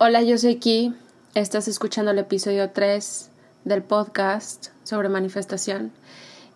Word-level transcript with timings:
Hola, 0.00 0.22
yo 0.22 0.38
soy 0.38 0.60
Ki. 0.60 0.94
Estás 1.34 1.66
escuchando 1.66 2.12
el 2.12 2.20
episodio 2.20 2.70
3 2.70 3.30
del 3.64 3.82
podcast 3.82 4.68
sobre 4.84 5.08
manifestación. 5.08 5.90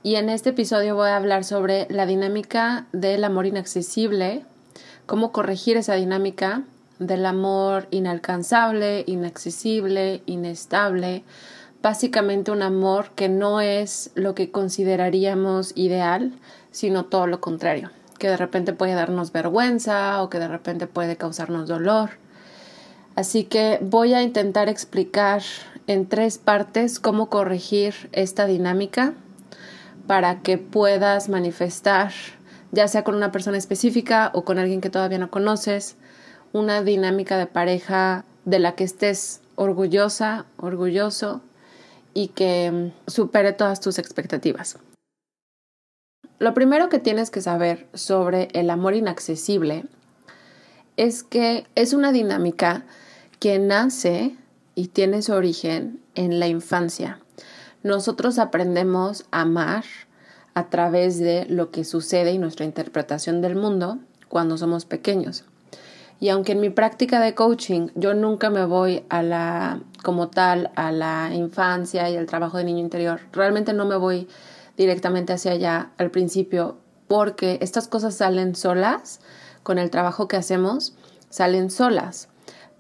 Y 0.05 0.15
en 0.15 0.29
este 0.29 0.51
episodio 0.51 0.95
voy 0.95 1.09
a 1.09 1.17
hablar 1.17 1.43
sobre 1.43 1.89
la 1.91 2.07
dinámica 2.07 2.87
del 2.93 3.25
amor 3.25 3.47
inaccesible, 3.47 4.45
cómo 5.07 5.33
corregir 5.33 5.77
esa 5.77 5.95
dinámica 5.95 6.63
del 7.01 7.27
amor 7.27 7.89
inalcanzable, 7.91 9.03
inaccesible, 9.09 10.23
inestable, 10.27 11.25
básicamente 11.83 12.53
un 12.53 12.63
amor 12.63 13.11
que 13.17 13.29
no 13.29 13.61
es 13.61 14.13
lo 14.15 14.37
que 14.37 14.53
consideraríamos 14.53 15.73
ideal, 15.75 16.33
sino 16.71 17.07
todo 17.07 17.27
lo 17.27 17.41
contrario, 17.41 17.91
que 18.21 18.29
de 18.29 18.37
repente 18.37 18.73
puede 18.73 18.95
darnos 18.95 19.33
vergüenza 19.33 20.23
o 20.23 20.31
que 20.31 20.39
de 20.39 20.47
repente 20.47 20.87
puede 20.87 21.17
causarnos 21.17 21.67
dolor 21.67 22.23
Así 23.15 23.45
que 23.45 23.79
voy 23.83 24.15
a 24.15 24.23
intentar 24.23 24.69
explicar 24.69 25.43
en 25.87 26.07
tres 26.07 26.39
partes 26.39 26.99
cómo 26.99 27.29
corregir 27.29 27.95
esta 28.13 28.47
dinámica 28.47 29.15
para 30.07 30.41
que 30.41 30.59
puedas 30.59 31.29
manifestar, 31.29 32.13
ya 32.71 32.89
sea 32.89 33.05
con 33.05 33.15
una 33.15 33.33
persona 33.33 33.59
específica 33.59 34.31
o 34.35 34.45
con 34.45 34.59
alguien 34.59 34.81
que 34.81 34.91
todavía 34.91 35.19
no 35.19 35.31
conoces, 35.31 35.97
una 36.53 36.83
dinámica 36.83 37.37
de 37.39 37.47
pareja 37.47 38.25
de 38.45 38.59
la 38.59 38.75
que 38.75 38.85
estés 38.85 39.41
orgullosa, 39.57 40.47
orgulloso 40.57 41.43
y 42.15 42.29
que 42.29 42.71
mm, 42.71 43.11
supere 43.11 43.53
todas 43.53 43.81
tus 43.81 43.99
expectativas. 43.99 44.79
Lo 46.39 46.55
primero 46.55 46.89
que 46.89 46.99
tienes 46.99 47.31
que 47.31 47.41
saber 47.41 47.87
sobre 47.95 48.49
el 48.53 48.71
amor 48.71 48.95
inaccesible 48.95 49.85
es 50.97 51.23
que 51.23 51.67
es 51.75 51.93
una 51.93 52.13
dinámica 52.13 52.85
que 53.39 53.59
nace 53.59 54.37
y 54.75 54.89
tiene 54.89 55.23
su 55.23 55.33
origen 55.33 56.01
en 56.15 56.39
la 56.39 56.49
infancia. 56.49 57.21
Nosotros 57.83 58.39
aprendemos 58.39 59.27
a 59.31 59.43
amar 59.43 59.85
a 60.55 60.69
través 60.69 61.19
de 61.19 61.47
lo 61.47 61.71
que 61.71 61.85
sucede 61.85 62.33
y 62.33 62.39
nuestra 62.39 62.65
interpretación 62.65 63.41
del 63.41 63.57
mundo 63.57 63.99
cuando 64.29 64.57
somos 64.57 64.85
pequeños. 64.85 65.45
Y 66.21 66.29
aunque 66.29 66.53
en 66.53 66.61
mi 66.61 66.71
práctica 66.71 67.21
de 67.21 67.35
coaching 67.35 67.89
yo 67.97 68.15
nunca 68.15 68.49
me 68.49 68.65
voy 68.65 69.05
a 69.09 69.23
la, 69.23 69.81
como 70.05 70.29
tal, 70.29 70.71
a 70.77 70.93
la 70.93 71.31
infancia 71.35 72.09
y 72.11 72.17
al 72.17 72.27
trabajo 72.27 72.59
de 72.59 72.65
niño 72.65 72.79
interior, 72.79 73.21
realmente 73.33 73.73
no 73.73 73.87
me 73.87 73.97
voy 73.97 74.29
directamente 74.77 75.33
hacia 75.33 75.53
allá 75.53 75.91
al 75.99 76.11
principio 76.11 76.79
porque 77.09 77.59
estas 77.61 77.89
cosas 77.89 78.15
salen 78.15 78.55
solas, 78.55 79.21
con 79.63 79.79
el 79.79 79.91
trabajo 79.91 80.29
que 80.29 80.37
hacemos, 80.37 80.95
salen 81.31 81.71
solas. 81.71 82.29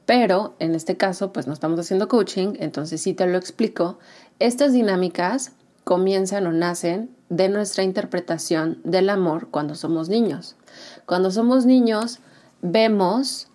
Pero 0.07 0.55
en 0.59 0.75
este 0.75 0.97
caso, 0.97 1.33
pues 1.33 1.47
no 1.47 1.53
estamos 1.53 1.79
haciendo 1.79 2.09
coaching, 2.09 2.55
entonces 2.59 3.01
sí 3.01 3.15
te 3.15 3.27
lo 3.27 3.39
explico. 3.39 3.99
Estas 4.39 4.73
dinámicas 4.73 5.53
comienzan 5.85 6.47
o 6.47 6.53
nacen 6.53 7.11
de 7.29 7.49
nuestra 7.49 7.83
interpretación 7.83 8.81
del 8.85 9.11
amor 9.11 9.49
cuando 9.51 9.75
somos 9.75 10.09
niños. 10.09 10.57
Cuando 11.07 11.31
somos 11.31 11.67
niños, 11.67 12.19
vemos 12.61 13.49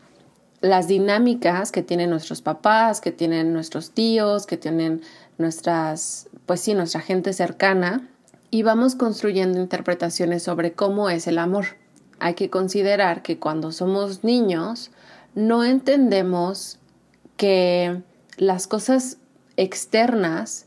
las 0.62 0.88
dinámicas 0.88 1.72
que 1.72 1.84
tienen 1.84 2.10
nuestros 2.10 2.42
papás, 2.42 3.02
que 3.02 3.12
tienen 3.12 3.54
nuestros 3.54 3.92
tíos, 3.92 4.46
que 4.46 4.58
tienen 4.58 5.02
nuestras, 5.38 6.30
pues 6.46 6.62
sí, 6.62 6.74
nuestra 6.74 7.02
gente 7.02 7.34
cercana, 7.34 8.10
y 8.50 8.64
vamos 8.64 8.96
construyendo 8.96 9.60
interpretaciones 9.60 10.44
sobre 10.44 10.74
cómo 10.74 11.10
es 11.10 11.28
el 11.28 11.38
amor. 11.38 11.66
Hay 12.20 12.34
que 12.34 12.50
considerar 12.50 13.22
que 13.22 13.40
cuando 13.40 13.72
somos 13.72 14.24
niños, 14.24 14.92
no 15.36 15.64
entendemos 15.64 16.80
que 17.36 18.02
las 18.38 18.68
cosas 18.68 19.18
externas 19.56 20.66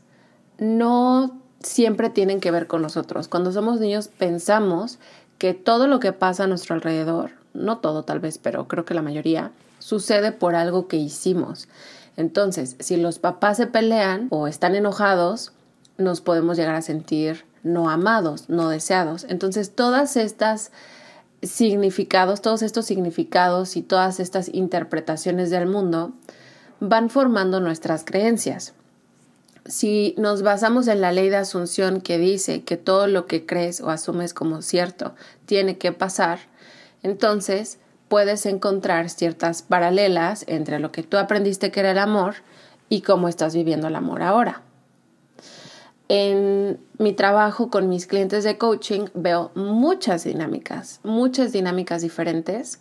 no 0.57 1.37
siempre 1.61 2.09
tienen 2.09 2.39
que 2.39 2.51
ver 2.51 2.67
con 2.67 2.81
nosotros. 2.81 3.27
Cuando 3.27 3.51
somos 3.51 3.79
niños 3.79 4.07
pensamos 4.07 4.99
que 5.37 5.53
todo 5.53 5.87
lo 5.87 5.99
que 5.99 6.13
pasa 6.13 6.43
a 6.43 6.47
nuestro 6.47 6.75
alrededor, 6.75 7.31
no 7.53 7.79
todo 7.79 8.03
tal 8.03 8.19
vez, 8.19 8.37
pero 8.37 8.67
creo 8.67 8.85
que 8.85 8.93
la 8.93 9.01
mayoría, 9.01 9.51
sucede 9.79 10.31
por 10.31 10.55
algo 10.55 10.87
que 10.87 10.97
hicimos. 10.97 11.67
Entonces, 12.17 12.75
si 12.79 12.97
los 12.97 13.19
papás 13.19 13.57
se 13.57 13.67
pelean 13.67 14.27
o 14.29 14.47
están 14.47 14.75
enojados, 14.75 15.53
nos 15.97 16.21
podemos 16.21 16.57
llegar 16.57 16.75
a 16.75 16.81
sentir 16.81 17.45
no 17.63 17.89
amados, 17.89 18.49
no 18.49 18.69
deseados. 18.69 19.25
Entonces, 19.29 19.73
todas 19.75 20.17
estas 20.17 20.71
significados, 21.41 22.41
todos 22.41 22.61
estos 22.61 22.85
significados 22.85 23.75
y 23.75 23.81
todas 23.81 24.19
estas 24.19 24.49
interpretaciones 24.53 25.49
del 25.49 25.67
mundo 25.67 26.13
van 26.79 27.09
formando 27.09 27.59
nuestras 27.59 28.03
creencias. 28.03 28.73
Si 29.65 30.15
nos 30.17 30.41
basamos 30.41 30.87
en 30.87 31.01
la 31.01 31.11
ley 31.11 31.29
de 31.29 31.37
asunción 31.37 32.01
que 32.01 32.17
dice 32.17 32.63
que 32.63 32.77
todo 32.77 33.07
lo 33.07 33.27
que 33.27 33.45
crees 33.45 33.81
o 33.81 33.89
asumes 33.89 34.33
como 34.33 34.61
cierto 34.61 35.13
tiene 35.45 35.77
que 35.77 35.91
pasar, 35.91 36.39
entonces 37.03 37.77
puedes 38.07 38.45
encontrar 38.45 39.09
ciertas 39.09 39.61
paralelas 39.61 40.43
entre 40.47 40.79
lo 40.79 40.91
que 40.91 41.03
tú 41.03 41.17
aprendiste 41.17 41.71
que 41.71 41.79
era 41.79 41.91
el 41.91 41.99
amor 41.99 42.35
y 42.89 43.01
cómo 43.01 43.27
estás 43.27 43.55
viviendo 43.55 43.87
el 43.87 43.95
amor 43.95 44.23
ahora. 44.23 44.63
En 46.13 46.77
mi 46.97 47.13
trabajo 47.13 47.69
con 47.69 47.87
mis 47.87 48.05
clientes 48.05 48.43
de 48.43 48.57
coaching 48.57 49.05
veo 49.13 49.49
muchas 49.55 50.25
dinámicas, 50.25 50.99
muchas 51.03 51.53
dinámicas 51.53 52.01
diferentes 52.01 52.79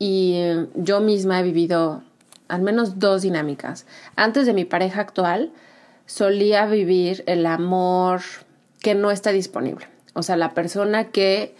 y 0.00 0.40
yo 0.74 0.98
misma 0.98 1.38
he 1.38 1.44
vivido 1.44 2.02
al 2.48 2.62
menos 2.62 2.98
dos 2.98 3.22
dinámicas. 3.22 3.86
Antes 4.16 4.44
de 4.44 4.54
mi 4.54 4.64
pareja 4.64 5.02
actual, 5.02 5.52
solía 6.06 6.66
vivir 6.66 7.22
el 7.28 7.46
amor 7.46 8.22
que 8.80 8.96
no 8.96 9.12
está 9.12 9.30
disponible. 9.30 9.86
O 10.14 10.24
sea, 10.24 10.36
la 10.36 10.52
persona 10.52 11.12
que 11.12 11.54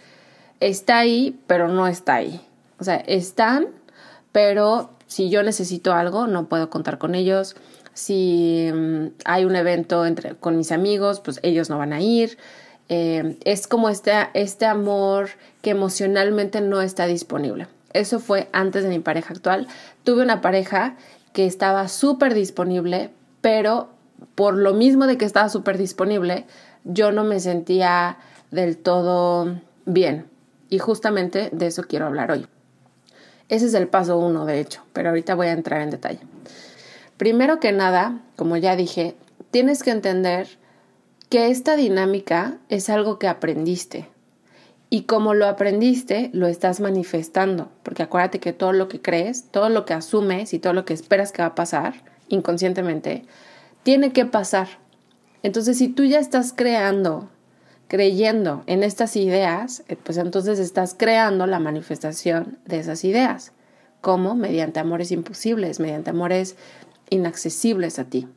está 0.59 0.97
ahí, 0.97 1.39
pero 1.47 1.69
no 1.69 1.87
está 1.87 2.15
ahí. 2.15 2.45
O 2.77 2.83
sea, 2.83 2.97
están, 2.97 3.67
pero 4.33 4.89
si 5.07 5.29
yo 5.29 5.43
necesito 5.43 5.93
algo, 5.93 6.27
no 6.27 6.49
puedo 6.49 6.69
contar 6.69 6.97
con 6.97 7.15
ellos. 7.15 7.55
Si 7.99 8.71
mm, 8.73 9.07
hay 9.25 9.43
un 9.43 9.57
evento 9.57 10.05
entre, 10.05 10.35
con 10.35 10.55
mis 10.55 10.71
amigos, 10.71 11.19
pues 11.19 11.41
ellos 11.43 11.69
no 11.69 11.77
van 11.77 11.91
a 11.91 11.99
ir. 11.99 12.37
Eh, 12.87 13.37
es 13.43 13.67
como 13.67 13.89
este, 13.89 14.13
este 14.35 14.65
amor 14.65 15.31
que 15.61 15.71
emocionalmente 15.71 16.61
no 16.61 16.81
está 16.81 17.07
disponible. 17.07 17.67
Eso 17.91 18.21
fue 18.21 18.47
antes 18.53 18.83
de 18.83 18.89
mi 18.89 18.99
pareja 18.99 19.33
actual. 19.33 19.67
Tuve 20.05 20.23
una 20.23 20.39
pareja 20.39 20.95
que 21.33 21.45
estaba 21.45 21.89
súper 21.89 22.33
disponible, 22.33 23.09
pero 23.41 23.89
por 24.33 24.55
lo 24.55 24.73
mismo 24.73 25.05
de 25.05 25.17
que 25.17 25.25
estaba 25.25 25.49
súper 25.49 25.77
disponible, 25.77 26.45
yo 26.85 27.11
no 27.11 27.25
me 27.25 27.41
sentía 27.41 28.17
del 28.49 28.77
todo 28.77 29.59
bien. 29.85 30.25
Y 30.69 30.79
justamente 30.79 31.49
de 31.51 31.67
eso 31.67 31.83
quiero 31.83 32.05
hablar 32.05 32.31
hoy. 32.31 32.47
Ese 33.49 33.65
es 33.65 33.73
el 33.73 33.89
paso 33.89 34.17
uno, 34.17 34.45
de 34.45 34.61
hecho, 34.61 34.83
pero 34.93 35.09
ahorita 35.09 35.35
voy 35.35 35.47
a 35.47 35.51
entrar 35.51 35.81
en 35.81 35.89
detalle. 35.89 36.21
Primero 37.19 37.59
que 37.59 37.73
nada, 37.73 38.21
como 38.37 38.55
ya 38.55 38.77
dije, 38.77 39.13
tienes 39.51 39.83
que 39.83 39.91
entender 39.91 40.47
que 41.27 41.49
esta 41.51 41.75
dinámica 41.75 42.59
es 42.69 42.89
algo 42.89 43.19
que 43.19 43.27
aprendiste. 43.27 44.07
Y 44.89 45.01
como 45.01 45.33
lo 45.33 45.45
aprendiste, 45.45 46.29
lo 46.31 46.47
estás 46.47 46.79
manifestando, 46.79 47.69
porque 47.83 48.03
acuérdate 48.03 48.39
que 48.39 48.53
todo 48.53 48.71
lo 48.71 48.87
que 48.87 49.01
crees, 49.01 49.51
todo 49.51 49.67
lo 49.67 49.83
que 49.83 49.93
asumes 49.93 50.53
y 50.53 50.59
todo 50.59 50.71
lo 50.71 50.85
que 50.85 50.93
esperas 50.93 51.33
que 51.33 51.41
va 51.41 51.49
a 51.49 51.55
pasar 51.55 52.05
inconscientemente, 52.29 53.25
tiene 53.83 54.13
que 54.13 54.25
pasar. 54.25 54.69
Entonces, 55.43 55.77
si 55.77 55.89
tú 55.89 56.05
ya 56.05 56.19
estás 56.19 56.53
creando 56.53 57.29
creyendo 57.89 58.63
en 58.67 58.83
estas 58.83 59.17
ideas, 59.17 59.83
eh, 59.89 59.97
pues 60.01 60.17
entonces 60.17 60.57
estás 60.59 60.95
creando 60.97 61.47
la 61.47 61.59
manifestación 61.59 62.59
de 62.65 62.79
esas 62.79 63.03
ideas. 63.03 63.51
¿Cómo? 64.01 64.35
Mediante 64.35 64.79
amores 64.79 65.11
imposibles, 65.11 65.81
mediante 65.81 66.11
amores 66.11 66.55
inaccesibles 67.09 67.99
a 67.99 68.05
ti. 68.05 68.27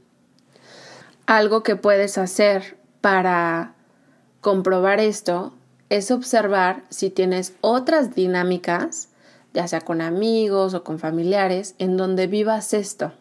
Algo 1.26 1.62
que 1.62 1.76
puedes 1.76 2.18
hacer 2.18 2.76
para 3.00 3.74
comprobar 4.40 5.00
esto 5.00 5.54
es 5.88 6.10
observar 6.10 6.84
si 6.88 7.10
tienes 7.10 7.54
otras 7.60 8.14
dinámicas, 8.14 9.08
ya 9.52 9.68
sea 9.68 9.80
con 9.80 10.00
amigos 10.00 10.74
o 10.74 10.84
con 10.84 10.98
familiares, 10.98 11.74
en 11.78 11.96
donde 11.96 12.26
vivas 12.26 12.72
esto, 12.72 13.12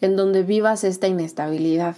en 0.00 0.16
donde 0.16 0.42
vivas 0.42 0.84
esta 0.84 1.06
inestabilidad. 1.06 1.96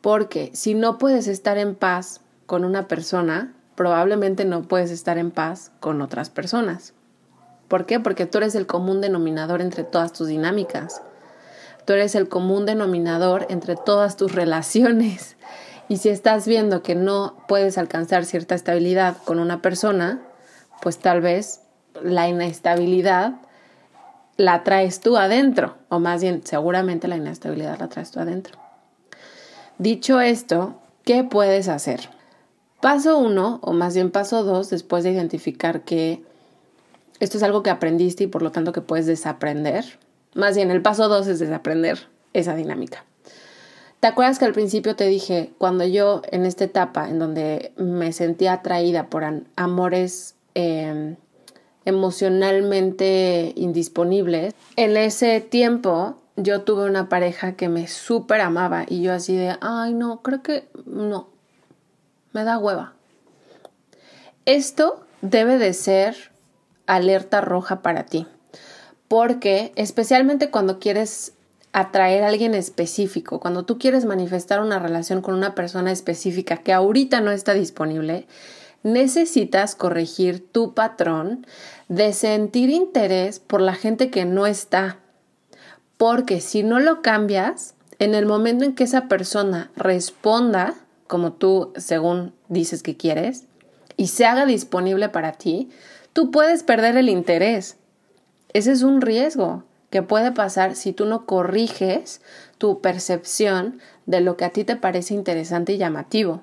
Porque 0.00 0.50
si 0.54 0.74
no 0.74 0.98
puedes 0.98 1.28
estar 1.28 1.58
en 1.58 1.74
paz 1.74 2.20
con 2.46 2.64
una 2.64 2.88
persona, 2.88 3.54
probablemente 3.76 4.44
no 4.44 4.62
puedes 4.62 4.90
estar 4.90 5.18
en 5.18 5.30
paz 5.30 5.70
con 5.80 6.02
otras 6.02 6.30
personas. 6.30 6.94
¿Por 7.72 7.86
qué? 7.86 8.00
Porque 8.00 8.26
tú 8.26 8.36
eres 8.36 8.54
el 8.54 8.66
común 8.66 9.00
denominador 9.00 9.62
entre 9.62 9.82
todas 9.82 10.12
tus 10.12 10.28
dinámicas. 10.28 11.00
Tú 11.86 11.94
eres 11.94 12.14
el 12.14 12.28
común 12.28 12.66
denominador 12.66 13.46
entre 13.48 13.76
todas 13.76 14.18
tus 14.18 14.34
relaciones. 14.34 15.36
Y 15.88 15.96
si 15.96 16.10
estás 16.10 16.46
viendo 16.46 16.82
que 16.82 16.94
no 16.94 17.34
puedes 17.48 17.78
alcanzar 17.78 18.26
cierta 18.26 18.54
estabilidad 18.54 19.16
con 19.24 19.38
una 19.38 19.62
persona, 19.62 20.20
pues 20.82 20.98
tal 20.98 21.22
vez 21.22 21.62
la 22.02 22.28
inestabilidad 22.28 23.36
la 24.36 24.64
traes 24.64 25.00
tú 25.00 25.16
adentro, 25.16 25.78
o 25.88 25.98
más 25.98 26.20
bien 26.20 26.42
seguramente 26.44 27.08
la 27.08 27.16
inestabilidad 27.16 27.78
la 27.78 27.88
traes 27.88 28.10
tú 28.10 28.20
adentro. 28.20 28.58
Dicho 29.78 30.20
esto, 30.20 30.74
¿qué 31.04 31.24
puedes 31.24 31.68
hacer? 31.68 32.10
Paso 32.82 33.16
uno, 33.16 33.60
o 33.62 33.72
más 33.72 33.94
bien 33.94 34.10
paso 34.10 34.44
dos, 34.44 34.68
después 34.68 35.04
de 35.04 35.12
identificar 35.12 35.84
que 35.86 36.22
esto 37.22 37.36
es 37.36 37.44
algo 37.44 37.62
que 37.62 37.70
aprendiste 37.70 38.24
y 38.24 38.26
por 38.26 38.42
lo 38.42 38.50
tanto 38.50 38.72
que 38.72 38.80
puedes 38.80 39.06
desaprender. 39.06 39.84
Más 40.34 40.56
bien, 40.56 40.72
el 40.72 40.82
paso 40.82 41.08
dos 41.08 41.28
es 41.28 41.38
desaprender 41.38 42.08
esa 42.32 42.56
dinámica. 42.56 43.04
¿Te 44.00 44.08
acuerdas 44.08 44.40
que 44.40 44.44
al 44.44 44.52
principio 44.52 44.96
te 44.96 45.06
dije, 45.06 45.52
cuando 45.56 45.84
yo 45.84 46.22
en 46.32 46.46
esta 46.46 46.64
etapa 46.64 47.08
en 47.08 47.20
donde 47.20 47.70
me 47.76 48.12
sentía 48.12 48.54
atraída 48.54 49.06
por 49.06 49.22
amores 49.54 50.34
em, 50.54 51.14
emocionalmente 51.84 53.52
indisponibles, 53.54 54.52
en 54.74 54.96
ese 54.96 55.40
tiempo 55.40 56.16
yo 56.34 56.62
tuve 56.62 56.86
una 56.86 57.08
pareja 57.08 57.52
que 57.52 57.68
me 57.68 57.86
súper 57.86 58.40
amaba 58.40 58.84
y 58.88 59.00
yo 59.00 59.12
así 59.12 59.36
de, 59.36 59.56
ay 59.60 59.94
no, 59.94 60.22
creo 60.22 60.42
que 60.42 60.68
no, 60.86 61.28
me 62.32 62.42
da 62.42 62.58
hueva. 62.58 62.94
Esto 64.44 65.06
debe 65.20 65.58
de 65.58 65.72
ser 65.72 66.31
alerta 66.94 67.40
roja 67.40 67.82
para 67.82 68.04
ti, 68.04 68.26
porque 69.08 69.72
especialmente 69.76 70.50
cuando 70.50 70.78
quieres 70.78 71.32
atraer 71.72 72.22
a 72.22 72.28
alguien 72.28 72.54
específico, 72.54 73.40
cuando 73.40 73.64
tú 73.64 73.78
quieres 73.78 74.04
manifestar 74.04 74.60
una 74.60 74.78
relación 74.78 75.22
con 75.22 75.34
una 75.34 75.54
persona 75.54 75.90
específica 75.90 76.58
que 76.58 76.72
ahorita 76.72 77.20
no 77.20 77.30
está 77.30 77.54
disponible, 77.54 78.26
necesitas 78.82 79.74
corregir 79.74 80.46
tu 80.52 80.74
patrón 80.74 81.46
de 81.88 82.12
sentir 82.12 82.68
interés 82.68 83.38
por 83.40 83.60
la 83.60 83.74
gente 83.74 84.10
que 84.10 84.24
no 84.24 84.46
está. 84.46 84.98
Porque 85.96 86.40
si 86.40 86.62
no 86.62 86.80
lo 86.80 87.00
cambias, 87.00 87.74
en 87.98 88.14
el 88.14 88.26
momento 88.26 88.64
en 88.64 88.74
que 88.74 88.84
esa 88.84 89.08
persona 89.08 89.70
responda 89.76 90.74
como 91.06 91.32
tú, 91.32 91.72
según 91.76 92.34
dices 92.48 92.82
que 92.82 92.96
quieres, 92.96 93.44
y 93.96 94.08
se 94.08 94.24
haga 94.24 94.46
disponible 94.46 95.10
para 95.10 95.32
ti, 95.32 95.70
tú 96.12 96.30
puedes 96.30 96.62
perder 96.62 96.96
el 96.96 97.08
interés. 97.08 97.76
Ese 98.52 98.72
es 98.72 98.82
un 98.82 99.00
riesgo 99.00 99.64
que 99.90 100.02
puede 100.02 100.32
pasar 100.32 100.74
si 100.74 100.92
tú 100.92 101.04
no 101.04 101.26
corriges 101.26 102.22
tu 102.58 102.80
percepción 102.80 103.80
de 104.06 104.20
lo 104.20 104.36
que 104.36 104.44
a 104.44 104.50
ti 104.50 104.64
te 104.64 104.76
parece 104.76 105.14
interesante 105.14 105.74
y 105.74 105.78
llamativo. 105.78 106.42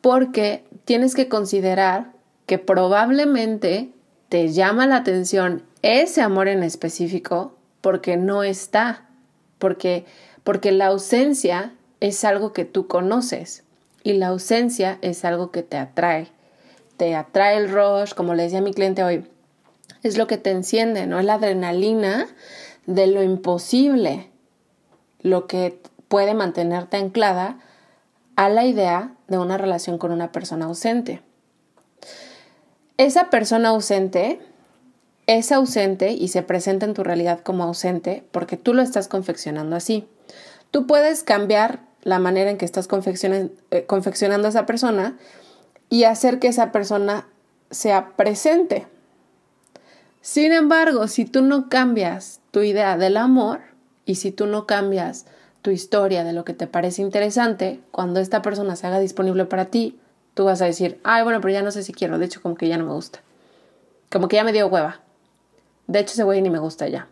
Porque 0.00 0.64
tienes 0.84 1.14
que 1.14 1.28
considerar 1.28 2.12
que 2.46 2.58
probablemente 2.58 3.92
te 4.28 4.48
llama 4.48 4.86
la 4.86 4.96
atención 4.96 5.62
ese 5.82 6.22
amor 6.22 6.48
en 6.48 6.62
específico 6.62 7.54
porque 7.80 8.16
no 8.16 8.42
está, 8.42 9.06
porque, 9.58 10.04
porque 10.42 10.72
la 10.72 10.86
ausencia 10.86 11.72
es 12.00 12.24
algo 12.24 12.52
que 12.52 12.64
tú 12.64 12.86
conoces 12.86 13.62
y 14.02 14.14
la 14.14 14.28
ausencia 14.28 14.98
es 15.02 15.24
algo 15.24 15.50
que 15.50 15.62
te 15.62 15.76
atrae. 15.76 16.28
Te 16.96 17.14
atrae 17.14 17.56
el 17.56 17.70
rush, 17.70 18.14
como 18.14 18.34
le 18.34 18.44
decía 18.44 18.58
a 18.58 18.62
mi 18.62 18.72
cliente 18.72 19.02
hoy, 19.02 19.26
es 20.02 20.16
lo 20.18 20.26
que 20.26 20.38
te 20.38 20.50
enciende, 20.50 21.06
¿no? 21.06 21.18
Es 21.18 21.24
la 21.24 21.34
adrenalina 21.34 22.28
de 22.86 23.06
lo 23.06 23.22
imposible, 23.22 24.30
lo 25.20 25.46
que 25.46 25.80
puede 26.08 26.34
mantenerte 26.34 26.96
anclada 26.96 27.58
a 28.36 28.48
la 28.48 28.64
idea 28.64 29.14
de 29.28 29.38
una 29.38 29.58
relación 29.58 29.98
con 29.98 30.12
una 30.12 30.32
persona 30.32 30.66
ausente. 30.66 31.22
Esa 32.96 33.30
persona 33.30 33.70
ausente 33.70 34.40
es 35.26 35.52
ausente 35.52 36.12
y 36.12 36.28
se 36.28 36.42
presenta 36.42 36.86
en 36.86 36.94
tu 36.94 37.02
realidad 37.02 37.40
como 37.40 37.64
ausente 37.64 38.24
porque 38.30 38.56
tú 38.56 38.74
lo 38.74 38.82
estás 38.82 39.08
confeccionando 39.08 39.74
así. 39.74 40.06
Tú 40.70 40.86
puedes 40.86 41.22
cambiar 41.22 41.80
la 42.02 42.18
manera 42.18 42.50
en 42.50 42.58
que 42.58 42.64
estás 42.64 42.86
eh, 42.90 43.84
confeccionando 43.86 44.46
a 44.46 44.50
esa 44.50 44.66
persona 44.66 45.16
y 45.94 46.02
hacer 46.02 46.40
que 46.40 46.48
esa 46.48 46.72
persona 46.72 47.24
sea 47.70 48.16
presente. 48.16 48.88
Sin 50.22 50.50
embargo, 50.50 51.06
si 51.06 51.24
tú 51.24 51.40
no 51.40 51.68
cambias 51.68 52.40
tu 52.50 52.62
idea 52.62 52.98
del 52.98 53.16
amor 53.16 53.60
y 54.04 54.16
si 54.16 54.32
tú 54.32 54.46
no 54.46 54.66
cambias 54.66 55.26
tu 55.62 55.70
historia 55.70 56.24
de 56.24 56.32
lo 56.32 56.44
que 56.44 56.52
te 56.52 56.66
parece 56.66 57.00
interesante, 57.00 57.80
cuando 57.92 58.18
esta 58.18 58.42
persona 58.42 58.74
se 58.74 58.88
haga 58.88 58.98
disponible 58.98 59.44
para 59.44 59.66
ti, 59.66 60.00
tú 60.34 60.46
vas 60.46 60.62
a 60.62 60.64
decir, 60.64 60.98
ay, 61.04 61.22
bueno, 61.22 61.40
pero 61.40 61.54
ya 61.54 61.62
no 61.62 61.70
sé 61.70 61.84
si 61.84 61.92
quiero, 61.92 62.18
de 62.18 62.24
hecho 62.26 62.42
como 62.42 62.56
que 62.56 62.66
ya 62.66 62.76
no 62.76 62.86
me 62.86 62.92
gusta, 62.92 63.20
como 64.10 64.26
que 64.26 64.34
ya 64.34 64.42
me 64.42 64.52
dio 64.52 64.66
hueva. 64.66 65.00
De 65.86 66.00
hecho, 66.00 66.14
ese 66.14 66.24
güey 66.24 66.42
ni 66.42 66.50
me 66.50 66.58
gusta 66.58 66.88
ya. 66.88 67.06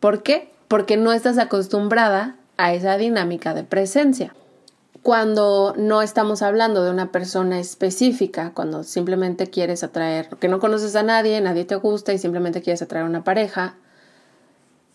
¿Por 0.00 0.22
qué? 0.22 0.52
Porque 0.68 0.98
no 0.98 1.14
estás 1.14 1.38
acostumbrada 1.38 2.36
a 2.58 2.74
esa 2.74 2.98
dinámica 2.98 3.54
de 3.54 3.64
presencia. 3.64 4.34
Cuando 5.02 5.74
no 5.78 6.02
estamos 6.02 6.42
hablando 6.42 6.84
de 6.84 6.90
una 6.90 7.10
persona 7.10 7.58
específica, 7.58 8.52
cuando 8.52 8.82
simplemente 8.82 9.48
quieres 9.48 9.82
atraer, 9.82 10.28
que 10.40 10.48
no 10.48 10.60
conoces 10.60 10.94
a 10.94 11.02
nadie, 11.02 11.40
nadie 11.40 11.64
te 11.64 11.76
gusta 11.76 12.12
y 12.12 12.18
simplemente 12.18 12.60
quieres 12.60 12.82
atraer 12.82 13.06
una 13.06 13.24
pareja, 13.24 13.76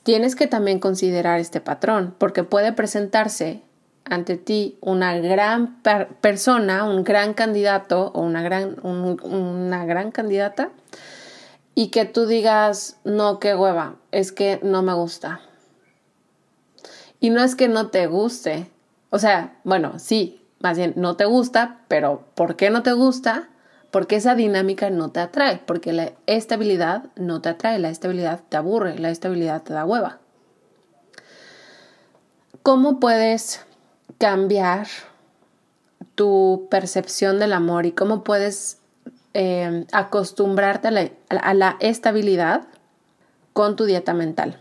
tienes 0.04 0.36
que 0.36 0.46
también 0.46 0.80
considerar 0.80 1.40
este 1.40 1.60
patrón, 1.60 2.14
porque 2.20 2.44
puede 2.44 2.72
presentarse 2.72 3.64
ante 4.06 4.38
ti 4.38 4.78
una 4.82 5.18
gran 5.18 5.82
persona, 6.22 6.84
un 6.84 7.04
gran 7.04 7.34
candidato 7.34 8.12
o 8.14 8.22
una 8.22 8.44
gran, 8.44 8.78
una 8.84 9.86
gran 9.86 10.12
candidata 10.12 10.70
y 11.74 11.88
que 11.88 12.06
tú 12.06 12.26
digas, 12.26 12.98
no, 13.04 13.40
qué 13.40 13.56
hueva, 13.56 13.96
es 14.12 14.32
que 14.32 14.60
no 14.64 14.82
me 14.82 14.94
gusta. 14.94 15.42
Y 17.20 17.32
no 17.32 17.44
es 17.44 17.56
que 17.56 17.68
no 17.68 17.88
te 17.88 18.08
guste, 18.08 18.70
o 19.10 19.20
sea, 19.20 19.60
bueno, 19.64 20.00
sí, 20.00 20.42
más 20.60 20.78
bien 20.78 20.94
no 20.96 21.16
te 21.16 21.26
gusta, 21.26 21.82
pero 21.88 22.26
¿por 22.36 22.56
qué 22.56 22.70
no 22.70 22.84
te 22.84 22.94
gusta? 22.94 23.50
Porque 23.92 24.18
esa 24.18 24.36
dinámica 24.36 24.90
no 24.90 25.12
te 25.12 25.20
atrae, 25.20 25.62
porque 25.66 25.94
la 25.94 26.12
estabilidad 26.26 27.06
no 27.16 27.42
te 27.42 27.50
atrae, 27.50 27.80
la 27.80 27.90
estabilidad 27.90 28.42
te 28.50 28.58
aburre, 28.58 29.00
la 29.00 29.10
estabilidad 29.10 29.64
te 29.64 29.74
da 29.74 29.86
hueva. 29.86 30.20
¿Cómo 32.62 33.00
puedes 33.00 33.66
cambiar 34.18 34.88
tu 36.16 36.68
percepción 36.72 37.40
del 37.40 37.54
amor 37.54 37.86
y 37.86 37.92
cómo 37.92 38.24
puedes 38.24 38.80
eh, 39.34 39.86
acostumbrarte 39.92 40.88
a 40.88 41.54
la, 41.54 41.78
estabilidad 41.82 42.68
con 43.54 43.76
tu 43.76 43.86
dieta 43.86 44.14
mental. 44.14 44.58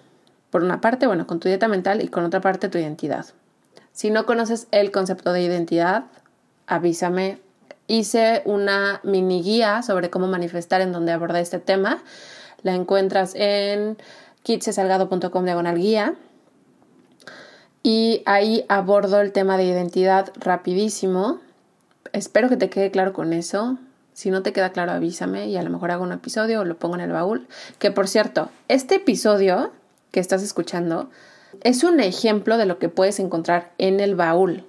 Por 0.51 0.63
una 0.65 0.81
parte, 0.81 1.07
bueno, 1.07 1.27
con 1.27 1.41
tu 1.41 1.49
dieta 1.49 1.69
mental 1.69 2.03
y 2.03 2.09
con 2.09 2.25
otra 2.25 2.41
parte 2.41 2.69
tu 2.69 2.79
identidad. 2.79 3.27
Si 3.95 4.11
no 4.11 4.27
conoces 4.27 4.67
el 4.73 4.91
concepto 4.91 5.33
de 5.33 5.43
identidad, 5.43 6.07
avísame. 6.67 7.39
Hice 7.87 8.43
una 8.45 9.01
mini 9.05 9.41
guía 9.41 9.83
sobre 9.83 10.11
cómo 10.11 10.27
manifestar 10.27 10.81
en 10.81 10.91
donde 10.91 11.13
abordé 11.13 11.41
este 11.41 11.61
tema. 11.61 12.03
La 12.63 12.75
encuentras 12.75 13.37
en 13.37 13.97
kitsesalgado.com 14.43 15.45
diagonal 15.45 15.79
guía. 15.79 16.17
Y 17.85 18.23
ahí 18.27 18.65
abordo 18.69 19.21
el 19.21 19.31
tema 19.31 19.57
de 19.57 19.65
identidad 19.65 20.33
rapidísimo. 20.35 21.39
Espero 22.13 22.49
que 22.49 22.57
te 22.57 22.71
quede 22.71 22.91
claro 22.91 23.13
con 23.13 23.33
eso. 23.33 23.79
Si 24.13 24.31
no 24.31 24.43
te 24.43 24.53
queda 24.53 24.73
claro, 24.73 24.91
avísame 24.91 25.47
y 25.47 25.57
a 25.57 25.63
lo 25.63 25.71
mejor 25.71 25.93
hago 25.93 26.03
un 26.03 26.13
episodio 26.13 26.63
o 26.63 26.65
lo 26.65 26.77
pongo 26.77 26.97
en 26.97 27.03
el 27.03 27.13
baúl. 27.13 27.47
Que 27.79 27.93
por 27.93 28.09
cierto, 28.09 28.51
este 28.67 28.97
episodio 28.97 29.71
que 30.11 30.19
estás 30.19 30.43
escuchando 30.43 31.11
es 31.63 31.85
un 31.85 32.01
ejemplo 32.01 32.57
de 32.57 32.67
lo 32.67 32.79
que 32.79 32.89
puedes 32.89 33.19
encontrar 33.21 33.73
en 33.79 34.01
el 34.01 34.15
baúl. 34.15 34.65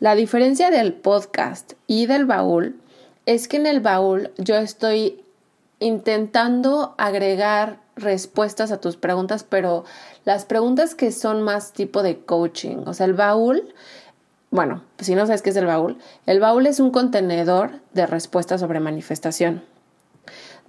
La 0.00 0.14
diferencia 0.14 0.70
del 0.70 0.92
podcast 0.94 1.72
y 1.86 2.06
del 2.06 2.24
baúl 2.24 2.76
es 3.26 3.48
que 3.48 3.56
en 3.56 3.66
el 3.66 3.80
baúl 3.80 4.30
yo 4.38 4.56
estoy 4.56 5.22
intentando 5.80 6.94
agregar 6.98 7.80
respuestas 7.96 8.70
a 8.70 8.80
tus 8.80 8.96
preguntas, 8.96 9.44
pero 9.44 9.84
las 10.24 10.44
preguntas 10.44 10.94
que 10.94 11.12
son 11.12 11.42
más 11.42 11.72
tipo 11.72 12.02
de 12.02 12.18
coaching. 12.18 12.84
O 12.86 12.94
sea, 12.94 13.06
el 13.06 13.14
baúl 13.14 13.74
bueno, 14.50 14.82
si 14.98 15.14
no 15.14 15.26
sabes 15.26 15.42
qué 15.42 15.50
es 15.50 15.56
el 15.56 15.66
baúl, 15.66 15.98
el 16.24 16.40
baúl 16.40 16.66
es 16.66 16.80
un 16.80 16.90
contenedor 16.90 17.80
de 17.92 18.06
respuestas 18.06 18.60
sobre 18.60 18.80
manifestación. 18.80 19.62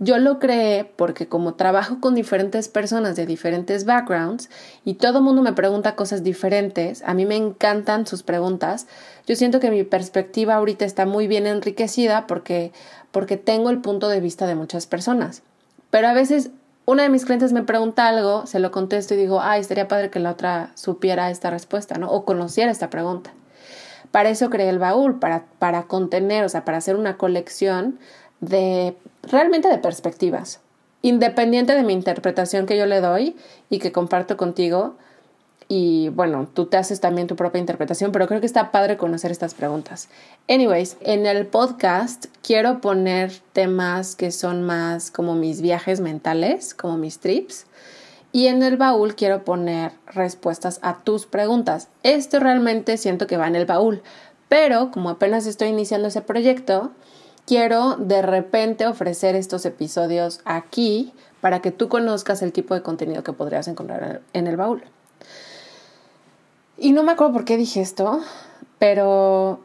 Yo 0.01 0.18
lo 0.18 0.39
creé 0.39 0.86
porque 0.86 1.27
como 1.27 1.56
trabajo 1.56 2.00
con 2.00 2.15
diferentes 2.15 2.70
personas 2.70 3.18
de 3.18 3.25
diferentes 3.25 3.84
backgrounds 3.84 4.50
y 4.86 4.94
todo 4.94 5.22
mundo 5.22 5.41
me 5.41 5.51
pregunta 5.51 5.98
cosas 5.98 6.24
diferentes, 6.24 7.03
a 7.03 7.13
mí 7.13 7.25
me 7.25 7.36
encantan 7.36 8.08
sus 8.08 8.24
preguntas, 8.24 8.88
yo 9.27 9.36
siento 9.36 9.60
que 9.60 9.70
mi 9.70 9.84
perspectiva 9.84 10.56
ahorita 10.56 10.86
está 10.86 11.06
muy 11.06 11.27
bien 11.27 11.46
enriquecida 11.46 12.27
porque, 12.27 12.72
porque 13.12 13.36
tengo 13.36 13.70
el 13.70 13.82
punto 13.82 14.08
de 14.08 14.22
vista 14.22 14.48
de 14.48 14.56
muchas 14.56 14.88
personas. 14.88 15.44
Pero 15.89 16.08
a 16.08 16.13
veces 16.13 16.51
una 16.86 17.03
de 17.03 17.10
mis 17.10 17.25
clientes 17.25 17.51
me 17.51 17.63
pregunta 17.63 18.08
algo, 18.08 18.46
se 18.46 18.60
lo 18.60 18.72
contesto 18.72 19.15
y 19.15 19.18
digo, 19.18 19.41
ay, 19.41 19.60
estaría 19.60 19.89
padre 19.89 20.10
que 20.10 20.20
la 20.20 20.32
otra 20.32 20.72
supiera 20.75 21.29
esta 21.29 21.50
respuesta, 21.50 21.98
¿no? 21.98 22.10
O 22.10 22.24
conociera 22.24 22.72
esta 22.72 22.89
pregunta. 22.89 23.34
Para 24.12 24.29
eso 24.29 24.50
creé 24.50 24.70
el 24.70 24.79
baúl, 24.79 25.20
para, 25.20 25.44
para 25.60 25.84
contener, 25.84 26.46
o 26.46 26.50
sea, 26.50 26.63
para 26.63 26.77
hacer 26.77 26.96
una 26.96 27.18
colección 27.18 28.00
de 28.39 28.96
realmente 29.23 29.69
de 29.69 29.77
perspectivas, 29.77 30.59
independiente 31.01 31.75
de 31.75 31.83
mi 31.83 31.93
interpretación 31.93 32.65
que 32.65 32.77
yo 32.77 32.85
le 32.85 33.01
doy 33.01 33.35
y 33.69 33.79
que 33.79 33.91
comparto 33.91 34.38
contigo. 34.38 34.95
Y 35.71 36.09
bueno, 36.09 36.47
tú 36.51 36.65
te 36.65 36.77
haces 36.77 36.99
también 36.99 37.27
tu 37.27 37.35
propia 37.35 37.59
interpretación, 37.59 38.11
pero 38.11 38.27
creo 38.27 38.39
que 38.39 38.47
está 38.47 38.71
padre 38.71 38.97
conocer 38.97 39.31
estas 39.31 39.53
preguntas. 39.53 40.09
Anyways, 40.47 40.97
en 41.01 41.27
el 41.27 41.45
podcast 41.45 42.25
quiero 42.41 42.81
poner 42.81 43.31
temas 43.53 44.15
que 44.15 44.31
son 44.31 44.63
más 44.63 45.11
como 45.11 45.35
mis 45.35 45.61
viajes 45.61 45.99
mentales, 45.99 46.73
como 46.73 46.97
mis 46.97 47.19
trips. 47.19 47.67
Y 48.31 48.47
en 48.47 48.63
el 48.63 48.77
baúl 48.77 49.15
quiero 49.15 49.43
poner 49.43 49.91
respuestas 50.07 50.79
a 50.81 50.99
tus 50.99 51.25
preguntas. 51.25 51.88
Esto 52.03 52.39
realmente 52.39 52.97
siento 52.97 53.27
que 53.27 53.38
va 53.38 53.47
en 53.47 53.55
el 53.55 53.65
baúl, 53.65 54.01
pero 54.49 54.89
como 54.91 55.09
apenas 55.09 55.45
estoy 55.45 55.69
iniciando 55.69 56.07
ese 56.07 56.21
proyecto, 56.21 56.91
quiero 57.50 57.96
de 57.96 58.22
repente 58.22 58.86
ofrecer 58.86 59.36
estos 59.36 59.65
episodios 59.65 60.39
aquí 60.46 61.12
para 61.41 61.63
que 61.63 61.72
tú 61.72 61.89
conozcas 61.89 62.44
el 62.44 62.53
tipo 62.53 62.75
de 62.75 62.84
contenido 62.84 63.24
que 63.24 63.34
podrías 63.34 63.68
encontrar 63.68 64.22
en 64.34 64.46
el 64.46 64.56
baúl. 64.56 64.84
Y 66.77 66.91
no 66.91 67.01
me 67.01 67.13
acuerdo 67.13 67.34
por 67.34 67.46
qué 67.46 67.58
dije 67.58 67.82
esto, 67.82 68.22
pero 68.77 69.62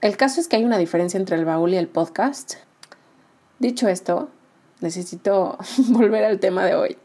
el 0.00 0.16
caso 0.16 0.40
es 0.40 0.48
que 0.48 0.56
hay 0.56 0.64
una 0.64 0.78
diferencia 0.78 1.20
entre 1.20 1.36
el 1.36 1.44
baúl 1.44 1.74
y 1.74 1.76
el 1.76 1.86
podcast. 1.86 2.54
Dicho 3.58 3.88
esto, 3.88 4.30
necesito 4.80 5.58
volver 5.88 6.24
al 6.24 6.40
tema 6.40 6.64
de 6.64 6.76
hoy. 6.76 6.96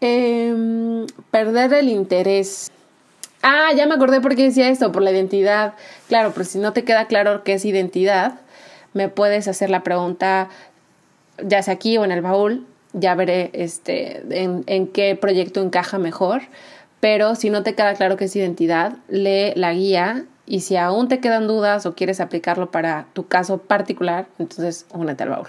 Em, 0.00 1.06
perder 1.30 1.74
el 1.74 1.90
interés. 1.90 2.72
Ah, 3.40 3.70
ya 3.72 3.86
me 3.86 3.94
acordé 3.94 4.20
por 4.20 4.34
qué 4.34 4.42
decía 4.42 4.68
esto, 4.68 4.90
por 4.90 5.02
la 5.02 5.12
identidad. 5.12 5.74
Claro, 6.08 6.32
pero 6.32 6.44
si 6.44 6.58
no 6.58 6.72
te 6.72 6.82
queda 6.82 7.06
claro 7.06 7.44
qué 7.44 7.52
es 7.52 7.64
identidad, 7.64 8.40
me 8.96 9.10
puedes 9.10 9.46
hacer 9.46 9.68
la 9.68 9.82
pregunta, 9.82 10.48
ya 11.42 11.62
sea 11.62 11.74
aquí 11.74 11.98
o 11.98 12.04
en 12.04 12.12
el 12.12 12.22
baúl, 12.22 12.66
ya 12.94 13.14
veré 13.14 13.50
este, 13.52 14.22
en, 14.42 14.64
en 14.66 14.86
qué 14.88 15.14
proyecto 15.16 15.60
encaja 15.60 15.98
mejor. 15.98 16.40
Pero 17.00 17.34
si 17.34 17.50
no 17.50 17.62
te 17.62 17.74
queda 17.74 17.94
claro 17.94 18.16
qué 18.16 18.24
es 18.24 18.34
identidad, 18.34 18.94
lee 19.08 19.52
la 19.54 19.74
guía 19.74 20.24
y 20.46 20.60
si 20.60 20.76
aún 20.76 21.08
te 21.08 21.20
quedan 21.20 21.46
dudas 21.46 21.84
o 21.84 21.94
quieres 21.94 22.20
aplicarlo 22.20 22.70
para 22.70 23.06
tu 23.12 23.26
caso 23.28 23.58
particular, 23.58 24.28
entonces 24.38 24.86
únete 24.90 25.24
al 25.24 25.28
baúl. 25.28 25.48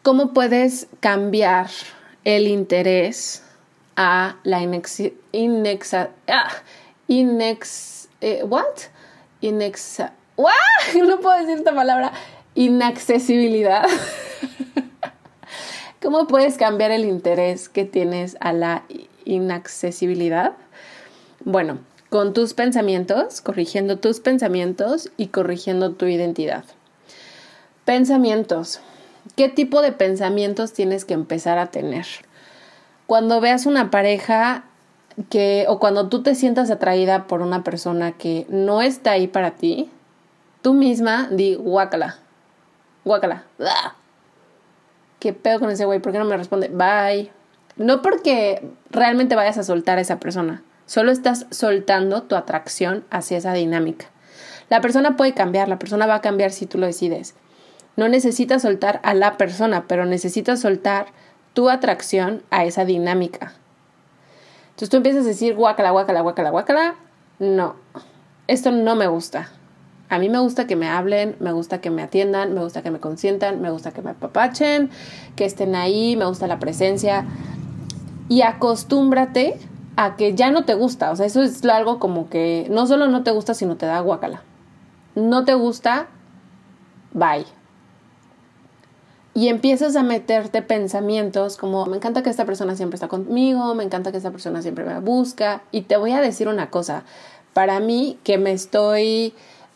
¿Cómo 0.00 0.32
puedes 0.32 0.88
cambiar 1.00 1.66
el 2.24 2.48
interés 2.48 3.44
a 3.96 4.36
la 4.44 4.62
inex, 4.62 5.02
inexa, 5.32 6.08
ah, 6.26 6.50
inex, 7.06 8.08
eh, 8.22 8.42
what? 8.44 8.64
Inexa, 9.42 10.14
no 11.06 11.20
puedo 11.20 11.38
decir 11.38 11.58
esta 11.58 11.74
palabra, 11.74 12.12
inaccesibilidad. 12.54 13.86
¿Cómo 16.02 16.26
puedes 16.26 16.56
cambiar 16.56 16.90
el 16.90 17.04
interés 17.04 17.68
que 17.68 17.84
tienes 17.84 18.36
a 18.40 18.52
la 18.52 18.84
inaccesibilidad? 19.24 20.54
Bueno, 21.44 21.78
con 22.10 22.32
tus 22.32 22.54
pensamientos, 22.54 23.40
corrigiendo 23.40 23.98
tus 23.98 24.20
pensamientos 24.20 25.10
y 25.16 25.28
corrigiendo 25.28 25.92
tu 25.92 26.06
identidad. 26.06 26.64
Pensamientos. 27.84 28.80
¿Qué 29.36 29.48
tipo 29.48 29.82
de 29.82 29.92
pensamientos 29.92 30.72
tienes 30.72 31.04
que 31.04 31.14
empezar 31.14 31.58
a 31.58 31.66
tener? 31.70 32.06
cuando 33.12 33.42
veas 33.42 33.66
una 33.66 33.90
pareja 33.90 34.64
que, 35.28 35.66
o 35.68 35.78
cuando 35.78 36.08
tú 36.08 36.22
te 36.22 36.34
sientas 36.34 36.70
atraída 36.70 37.26
por 37.26 37.42
una 37.42 37.62
persona 37.62 38.12
que 38.12 38.46
no 38.48 38.80
está 38.80 39.10
ahí 39.10 39.26
para 39.26 39.50
ti, 39.50 39.90
tú 40.62 40.72
misma 40.72 41.28
di 41.30 41.54
guácala, 41.54 42.16
guácala. 43.04 43.44
¿Qué 45.20 45.32
pedo 45.32 45.60
con 45.60 45.70
ese 45.70 45.84
güey? 45.84 46.00
¿Por 46.00 46.12
qué 46.12 46.18
no 46.18 46.24
me 46.24 46.36
responde? 46.36 46.68
Bye. 46.68 47.30
No 47.76 48.02
porque 48.02 48.68
realmente 48.90 49.34
vayas 49.34 49.58
a 49.58 49.62
soltar 49.62 49.98
a 49.98 50.02
esa 50.02 50.20
persona, 50.20 50.62
solo 50.86 51.10
estás 51.10 51.46
soltando 51.50 52.22
tu 52.22 52.36
atracción 52.36 53.04
hacia 53.10 53.38
esa 53.38 53.52
dinámica. 53.54 54.06
La 54.68 54.80
persona 54.80 55.16
puede 55.16 55.32
cambiar, 55.32 55.68
la 55.68 55.78
persona 55.78 56.06
va 56.06 56.16
a 56.16 56.20
cambiar 56.20 56.50
si 56.50 56.66
tú 56.66 56.78
lo 56.78 56.86
decides. 56.86 57.34
No 57.96 58.08
necesitas 58.08 58.62
soltar 58.62 59.00
a 59.02 59.14
la 59.14 59.36
persona, 59.36 59.84
pero 59.86 60.06
necesitas 60.06 60.60
soltar 60.60 61.06
tu 61.52 61.70
atracción 61.70 62.42
a 62.50 62.64
esa 62.64 62.84
dinámica. 62.84 63.52
Entonces 64.70 64.90
tú 64.90 64.96
empiezas 64.96 65.24
a 65.24 65.28
decir 65.28 65.54
guácala, 65.54 65.90
guácala, 65.90 66.20
guácala, 66.22 66.50
guácala. 66.50 66.94
No, 67.38 67.76
esto 68.46 68.70
no 68.70 68.96
me 68.96 69.06
gusta. 69.06 69.50
A 70.12 70.18
mí 70.18 70.28
me 70.28 70.38
gusta 70.40 70.66
que 70.66 70.76
me 70.76 70.88
hablen, 70.88 71.36
me 71.40 71.52
gusta 71.52 71.80
que 71.80 71.88
me 71.88 72.02
atiendan, 72.02 72.52
me 72.52 72.60
gusta 72.60 72.82
que 72.82 72.90
me 72.90 73.00
consientan, 73.00 73.62
me 73.62 73.70
gusta 73.70 73.92
que 73.92 74.02
me 74.02 74.10
apapachen, 74.10 74.90
que 75.36 75.46
estén 75.46 75.74
ahí, 75.74 76.16
me 76.16 76.26
gusta 76.26 76.46
la 76.46 76.58
presencia. 76.58 77.24
Y 78.28 78.42
acostúmbrate 78.42 79.58
a 79.96 80.16
que 80.16 80.34
ya 80.34 80.50
no 80.50 80.66
te 80.66 80.74
gusta. 80.74 81.12
O 81.12 81.16
sea, 81.16 81.24
eso 81.24 81.42
es 81.42 81.64
algo 81.64 81.98
como 81.98 82.28
que 82.28 82.66
no 82.68 82.86
solo 82.86 83.08
no 83.08 83.22
te 83.22 83.30
gusta, 83.30 83.54
sino 83.54 83.76
te 83.76 83.86
da 83.86 84.00
guácala. 84.00 84.42
No 85.14 85.46
te 85.46 85.54
gusta, 85.54 86.08
bye 87.14 87.46
y 89.34 89.48
empiezas 89.48 89.96
a 89.96 90.02
meterte 90.02 90.60
pensamientos 90.60 91.56
como 91.56 91.86
me 91.86 91.96
encanta 91.96 92.22
que 92.22 92.28
esta 92.28 92.44
persona 92.44 92.76
siempre 92.76 92.96
está 92.96 93.08
conmigo, 93.08 93.74
me 93.74 93.82
encanta 93.82 94.10
que 94.10 94.18
esta 94.18 94.30
persona 94.30 94.60
siempre 94.60 94.84
me 94.84 95.00
busca 95.00 95.62
y 95.70 95.82
te 95.82 95.96
voy 95.96 96.12
a 96.12 96.20
decir 96.20 96.48
una 96.48 96.68
cosa, 96.68 97.04
para 97.54 97.80
mí 97.80 98.18
que 98.24 98.36
me 98.36 98.52
estoy 98.52 99.32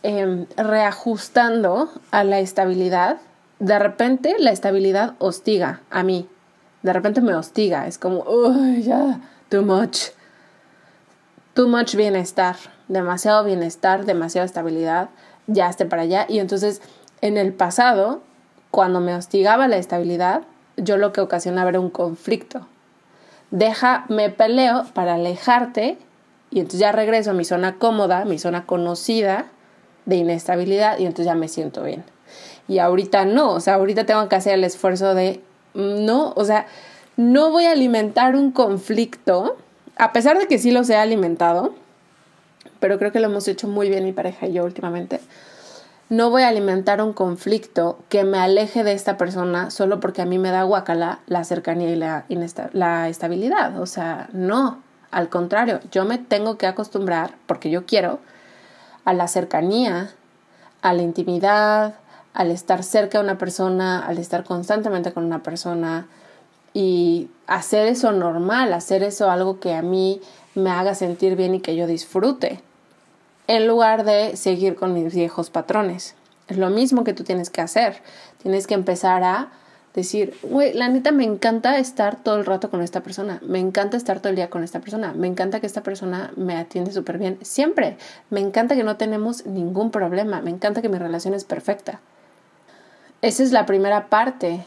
em, 0.06 0.46
reajustando 0.56 1.90
a 2.12 2.22
la 2.22 2.38
estabilidad, 2.38 3.18
de 3.58 3.76
repente 3.76 4.36
la 4.38 4.52
estabilidad 4.52 5.14
hostiga 5.18 5.80
a 5.90 6.04
mí. 6.04 6.28
De 6.82 6.92
repente 6.92 7.20
me 7.20 7.34
hostiga, 7.34 7.88
es 7.88 7.98
como, 7.98 8.22
uy, 8.22 8.84
ya, 8.84 9.20
too 9.48 9.62
much. 9.62 10.10
Too 11.54 11.66
much 11.66 11.96
bienestar, 11.96 12.54
demasiado 12.86 13.42
bienestar, 13.42 14.04
demasiada 14.04 14.44
estabilidad, 14.44 15.08
ya 15.48 15.68
esté 15.68 15.86
para 15.86 16.02
allá. 16.02 16.26
Y 16.28 16.38
entonces, 16.38 16.82
en 17.20 17.36
el 17.36 17.52
pasado, 17.52 18.20
cuando 18.70 19.00
me 19.00 19.12
hostigaba 19.12 19.66
la 19.66 19.78
estabilidad, 19.78 20.42
yo 20.76 20.98
lo 20.98 21.12
que 21.12 21.20
ocasionaba 21.20 21.70
era 21.70 21.80
un 21.80 21.90
conflicto. 21.90 22.68
Deja, 23.50 24.04
me 24.08 24.30
peleo 24.30 24.84
para 24.94 25.14
alejarte 25.14 25.98
y 26.50 26.60
entonces 26.60 26.78
ya 26.78 26.92
regreso 26.92 27.30
a 27.30 27.34
mi 27.34 27.44
zona 27.44 27.76
cómoda, 27.78 28.24
mi 28.24 28.38
zona 28.38 28.66
conocida 28.66 29.46
de 30.06 30.16
inestabilidad 30.16 30.98
y 30.98 31.04
entonces 31.06 31.26
ya 31.26 31.34
me 31.34 31.48
siento 31.48 31.82
bien. 31.82 32.04
Y 32.68 32.78
ahorita 32.78 33.24
no, 33.24 33.52
o 33.52 33.60
sea, 33.60 33.74
ahorita 33.74 34.06
tengo 34.06 34.28
que 34.28 34.36
hacer 34.36 34.54
el 34.54 34.64
esfuerzo 34.64 35.14
de 35.14 35.40
mm, 35.74 36.04
no, 36.04 36.32
o 36.36 36.44
sea, 36.44 36.66
no 37.16 37.50
voy 37.50 37.64
a 37.64 37.72
alimentar 37.72 38.34
un 38.34 38.50
conflicto, 38.50 39.56
a 39.96 40.12
pesar 40.12 40.38
de 40.38 40.46
que 40.46 40.58
sí 40.58 40.70
los 40.70 40.88
he 40.90 40.96
alimentado, 40.96 41.74
pero 42.80 42.98
creo 42.98 43.12
que 43.12 43.20
lo 43.20 43.26
hemos 43.26 43.46
hecho 43.48 43.68
muy 43.68 43.88
bien 43.88 44.04
mi 44.04 44.12
pareja 44.12 44.46
y 44.46 44.54
yo 44.54 44.64
últimamente 44.64 45.20
no 46.08 46.30
voy 46.30 46.42
a 46.42 46.48
alimentar 46.48 47.02
un 47.02 47.12
conflicto 47.12 47.98
que 48.08 48.22
me 48.22 48.38
aleje 48.38 48.84
de 48.84 48.92
esta 48.92 49.16
persona 49.16 49.70
solo 49.70 49.98
porque 49.98 50.22
a 50.22 50.26
mí 50.26 50.38
me 50.38 50.50
da 50.50 50.62
guacala 50.62 51.20
la 51.26 51.42
cercanía 51.42 51.90
y 51.90 51.96
la, 51.96 52.24
la 52.72 53.08
estabilidad. 53.08 53.80
O 53.80 53.86
sea, 53.86 54.28
no, 54.32 54.82
al 55.10 55.28
contrario, 55.28 55.80
yo 55.90 56.04
me 56.04 56.18
tengo 56.18 56.58
que 56.58 56.66
acostumbrar, 56.66 57.34
porque 57.46 57.70
yo 57.70 57.86
quiero, 57.86 58.20
a 59.06 59.14
la 59.14 59.28
cercanía, 59.28 60.10
a 60.82 60.92
la 60.92 61.02
intimidad, 61.02 61.94
al 62.34 62.50
estar 62.50 62.82
cerca 62.82 63.18
de 63.18 63.24
una 63.24 63.38
persona, 63.38 64.04
al 64.04 64.18
estar 64.18 64.44
constantemente 64.44 65.12
con 65.12 65.24
una 65.24 65.42
persona 65.42 66.06
y 66.74 67.30
hacer 67.46 67.86
eso 67.86 68.12
normal, 68.12 68.74
hacer 68.74 69.02
eso 69.02 69.30
algo 69.30 69.58
que 69.58 69.72
a 69.74 69.80
mí 69.80 70.20
me 70.54 70.70
haga 70.70 70.94
sentir 70.94 71.36
bien 71.36 71.54
y 71.54 71.60
que 71.60 71.76
yo 71.76 71.86
disfrute 71.86 72.60
en 73.46 73.66
lugar 73.66 74.04
de 74.04 74.36
seguir 74.36 74.74
con 74.74 74.92
mis 74.92 75.14
viejos 75.14 75.48
patrones. 75.48 76.14
Es 76.48 76.58
lo 76.58 76.68
mismo 76.68 77.04
que 77.04 77.14
tú 77.14 77.24
tienes 77.24 77.48
que 77.48 77.60
hacer. 77.60 78.02
Tienes 78.42 78.66
que 78.66 78.74
empezar 78.74 79.22
a 79.22 79.48
decir, 79.96 80.38
güey, 80.42 80.74
la 80.74 80.88
neta 80.88 81.10
me 81.10 81.24
encanta 81.24 81.78
estar 81.78 82.22
todo 82.22 82.36
el 82.36 82.44
rato 82.44 82.70
con 82.70 82.82
esta 82.82 83.02
persona, 83.02 83.40
me 83.42 83.58
encanta 83.58 83.96
estar 83.96 84.20
todo 84.20 84.28
el 84.28 84.36
día 84.36 84.50
con 84.50 84.62
esta 84.62 84.80
persona, 84.80 85.14
me 85.14 85.26
encanta 85.26 85.58
que 85.58 85.66
esta 85.66 85.82
persona 85.82 86.32
me 86.36 86.54
atiende 86.54 86.92
súper 86.92 87.16
bien, 87.18 87.38
siempre, 87.40 87.96
me 88.28 88.40
encanta 88.40 88.76
que 88.76 88.84
no 88.84 88.98
tenemos 88.98 89.46
ningún 89.46 89.90
problema, 89.90 90.42
me 90.42 90.50
encanta 90.50 90.82
que 90.82 90.90
mi 90.90 90.98
relación 90.98 91.32
es 91.32 91.44
perfecta. 91.44 92.00
Esa 93.22 93.42
es 93.42 93.52
la 93.52 93.64
primera 93.64 94.08
parte, 94.08 94.66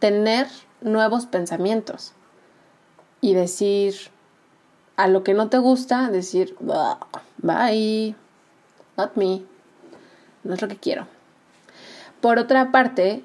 tener 0.00 0.48
nuevos 0.80 1.26
pensamientos 1.26 2.12
y 3.20 3.34
decir, 3.34 3.94
a 4.96 5.06
lo 5.06 5.22
que 5.22 5.32
no 5.32 5.48
te 5.48 5.58
gusta, 5.58 6.10
decir, 6.10 6.56
bye, 7.38 8.16
not 8.96 9.14
me, 9.14 9.42
no 10.42 10.54
es 10.54 10.60
lo 10.60 10.66
que 10.66 10.76
quiero. 10.76 11.06
Por 12.20 12.40
otra 12.40 12.72
parte, 12.72 13.22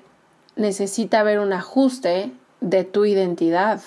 necesita 0.62 1.20
haber 1.20 1.40
un 1.40 1.54
ajuste 1.54 2.32
de 2.62 2.84
tu 2.84 3.06
identidad. 3.06 3.82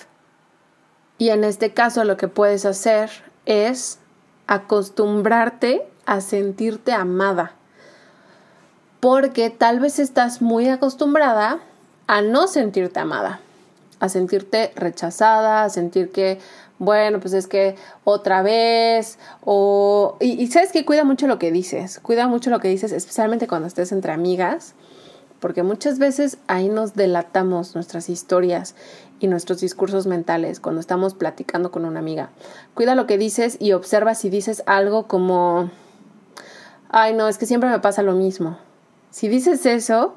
Y 1.17 1.29
en 1.29 1.43
este 1.43 1.73
caso 1.73 2.03
lo 2.03 2.17
que 2.17 2.27
puedes 2.27 2.65
hacer 2.65 3.09
es 3.45 3.99
acostumbrarte 4.47 5.87
a 6.05 6.21
sentirte 6.21 6.91
amada. 6.91 7.53
Porque 8.99 9.49
tal 9.49 9.79
vez 9.79 9.99
estás 9.99 10.41
muy 10.41 10.67
acostumbrada 10.67 11.59
a 12.07 12.21
no 12.21 12.47
sentirte 12.47 12.99
amada, 12.99 13.39
a 13.99 14.09
sentirte 14.09 14.71
rechazada, 14.75 15.63
a 15.63 15.69
sentir 15.69 16.11
que 16.11 16.39
bueno, 16.77 17.19
pues 17.19 17.33
es 17.33 17.47
que 17.47 17.75
otra 18.03 18.41
vez, 18.41 19.17
o... 19.41 20.17
Y, 20.19 20.47
sabes 20.47 20.71
que 20.71 20.85
cuida 20.85 21.05
mucho 21.05 21.27
lo 21.27 21.39
que 21.39 21.51
dices, 21.51 21.99
cuida 21.99 22.27
mucho 22.27 22.49
lo 22.49 22.59
que 22.59 22.67
dices, 22.67 22.91
especialmente 22.91 23.47
cuando 23.47 23.67
estés 23.67 23.91
entre 23.91 24.11
amigas, 24.11 24.73
porque 25.45 25.61
muchas 25.61 25.99
veces 25.99 26.39
ahí 26.47 26.69
nos 26.69 26.95
delatamos 26.95 27.75
nuestras 27.75 28.09
historias 28.09 28.73
y 29.19 29.27
nuestros 29.27 29.61
discursos 29.61 30.07
mentales 30.07 30.59
cuando 30.59 30.81
estamos 30.81 31.13
platicando 31.13 31.69
con 31.69 31.85
una 31.85 31.99
amiga. 31.99 32.31
Cuida 32.73 32.95
lo 32.95 33.05
que 33.05 33.19
dices 33.19 33.55
y 33.59 33.73
observa 33.73 34.15
si 34.15 34.31
dices 34.31 34.63
algo 34.65 35.05
como, 35.05 35.69
ay 36.89 37.13
no, 37.13 37.27
es 37.27 37.37
que 37.37 37.45
siempre 37.45 37.69
me 37.69 37.77
pasa 37.77 38.01
lo 38.01 38.13
mismo. 38.13 38.57
Si 39.11 39.27
dices 39.27 39.67
eso, 39.67 40.15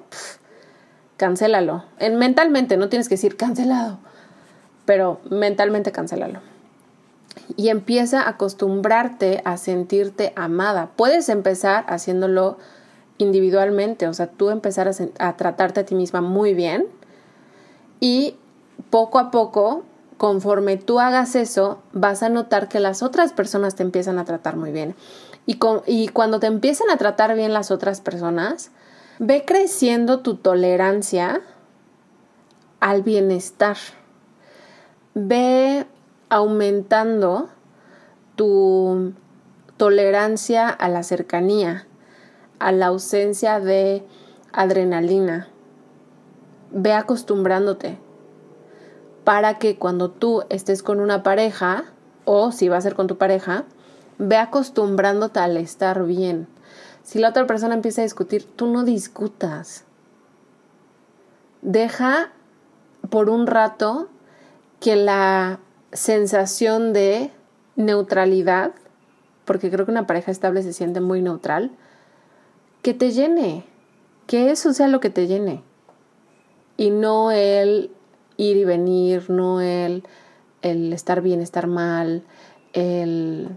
cancélalo. 1.19 1.85
En, 1.99 2.17
mentalmente, 2.17 2.79
no 2.79 2.89
tienes 2.89 3.11
que 3.11 3.17
decir 3.17 3.37
cancelado 3.37 3.99
pero 4.89 5.21
mentalmente 5.29 5.93
cancélalo. 5.93 6.41
Y 7.59 7.69
empieza 7.69 8.23
a 8.23 8.31
acostumbrarte 8.31 9.43
a 9.45 9.59
sentirte 9.59 10.33
amada. 10.35 10.89
Puedes 10.97 11.29
empezar 11.29 11.85
haciéndolo 11.89 12.57
individualmente, 13.19 14.07
o 14.07 14.15
sea, 14.15 14.29
tú 14.29 14.51
empezar 14.51 14.91
a, 15.19 15.37
tratarte 15.37 15.81
a 15.81 15.85
ti 15.85 15.95
misma 15.95 16.21
muy 16.21 16.55
bien 16.55 16.87
y 18.01 18.37
poco 18.91 19.19
a 19.19 19.31
poco, 19.31 19.83
conforme 20.17 20.77
tú 20.77 21.01
hagas 21.01 21.35
eso, 21.35 21.83
vas 21.93 22.23
a 22.23 22.29
notar 22.29 22.69
que 22.69 22.81
las 22.81 23.03
otras 23.03 23.33
personas 23.33 23.75
te 23.75 23.83
empiezan 23.83 24.19
a 24.19 24.25
tratar 24.25 24.57
muy 24.57 24.73
bien. 24.73 24.95
Y, 25.47 25.59
y 25.87 26.09
cuando 26.09 26.41
te 26.41 26.47
empiezan 26.47 26.91
a 26.91 26.97
tratar 26.97 27.35
bien 27.35 27.53
las 27.53 27.71
otras 27.71 28.01
personas, 28.01 28.71
ve 29.19 29.45
creciendo 29.45 30.21
tu 30.21 30.37
tolerancia 30.37 31.41
al 32.81 33.03
bienestar 33.03 33.77
ve 35.27 35.87
aumentando 36.29 37.49
tu 38.37 39.15
tolerancia 39.77 40.69
a 40.69 40.89
la 40.89 41.03
cercanía, 41.03 41.87
a 42.59 42.73
la 42.73 42.87
ausencia 42.87 43.61
de 43.61 44.05
adrenalina. 44.53 45.49
Ve 46.71 46.93
acostumbrándote 46.93 47.99
para 49.25 49.59
que 49.59 49.77
cuando 49.77 50.11
tú 50.11 50.43
estés 50.49 50.83
con 50.83 51.01
una 51.01 51.23
pareja 51.23 51.85
o 52.25 52.53
si 52.53 52.69
va 52.69 52.77
a 52.77 52.81
ser 52.81 52.95
con 52.95 53.07
tu 53.07 53.19
pareja, 53.19 53.65
ve 54.19 54.37
acostumbrándote 54.37 55.41
al 55.41 55.57
estar 55.57 56.05
bien. 56.05 56.49
Si 57.03 57.19
la 57.19 57.31
otra 57.31 57.47
persona 57.47 57.75
empieza 57.75 58.03
a 58.03 58.05
discutir, 58.05 58.45
tú 58.45 58.67
no 58.67 58.85
discutas. 58.85 59.85
Deja 61.63 62.33
por 63.09 63.31
un 63.31 63.47
rato 63.47 64.09
que 64.81 64.97
la 64.97 65.59
sensación 65.93 66.93
de 66.93 67.31
neutralidad, 67.77 68.73
porque 69.45 69.71
creo 69.71 69.87
que 69.87 69.93
una 69.93 70.07
pareja 70.07 70.31
estable 70.31 70.63
se 70.63 70.73
siente 70.73 71.01
muy 71.01 71.23
neutral, 71.23 71.71
que 72.83 72.95
te 72.95 73.13
llene, 73.13 73.65
que 74.27 74.51
eso 74.51 74.73
sea 74.73 74.89
lo 74.89 75.01
que 75.01 75.11
te 75.11 75.27
llene. 75.27 75.63
Y 76.77 76.91
no 76.91 77.31
el 77.33 77.91
ir 78.37 78.57
y 78.57 78.65
venir, 78.65 79.31
no 79.31 79.61
el, 79.61 80.05
el 80.63 80.93
estar 80.93 81.21
bien, 81.21 81.41
estar 81.41 81.67
mal, 81.67 82.23
el... 82.73 83.49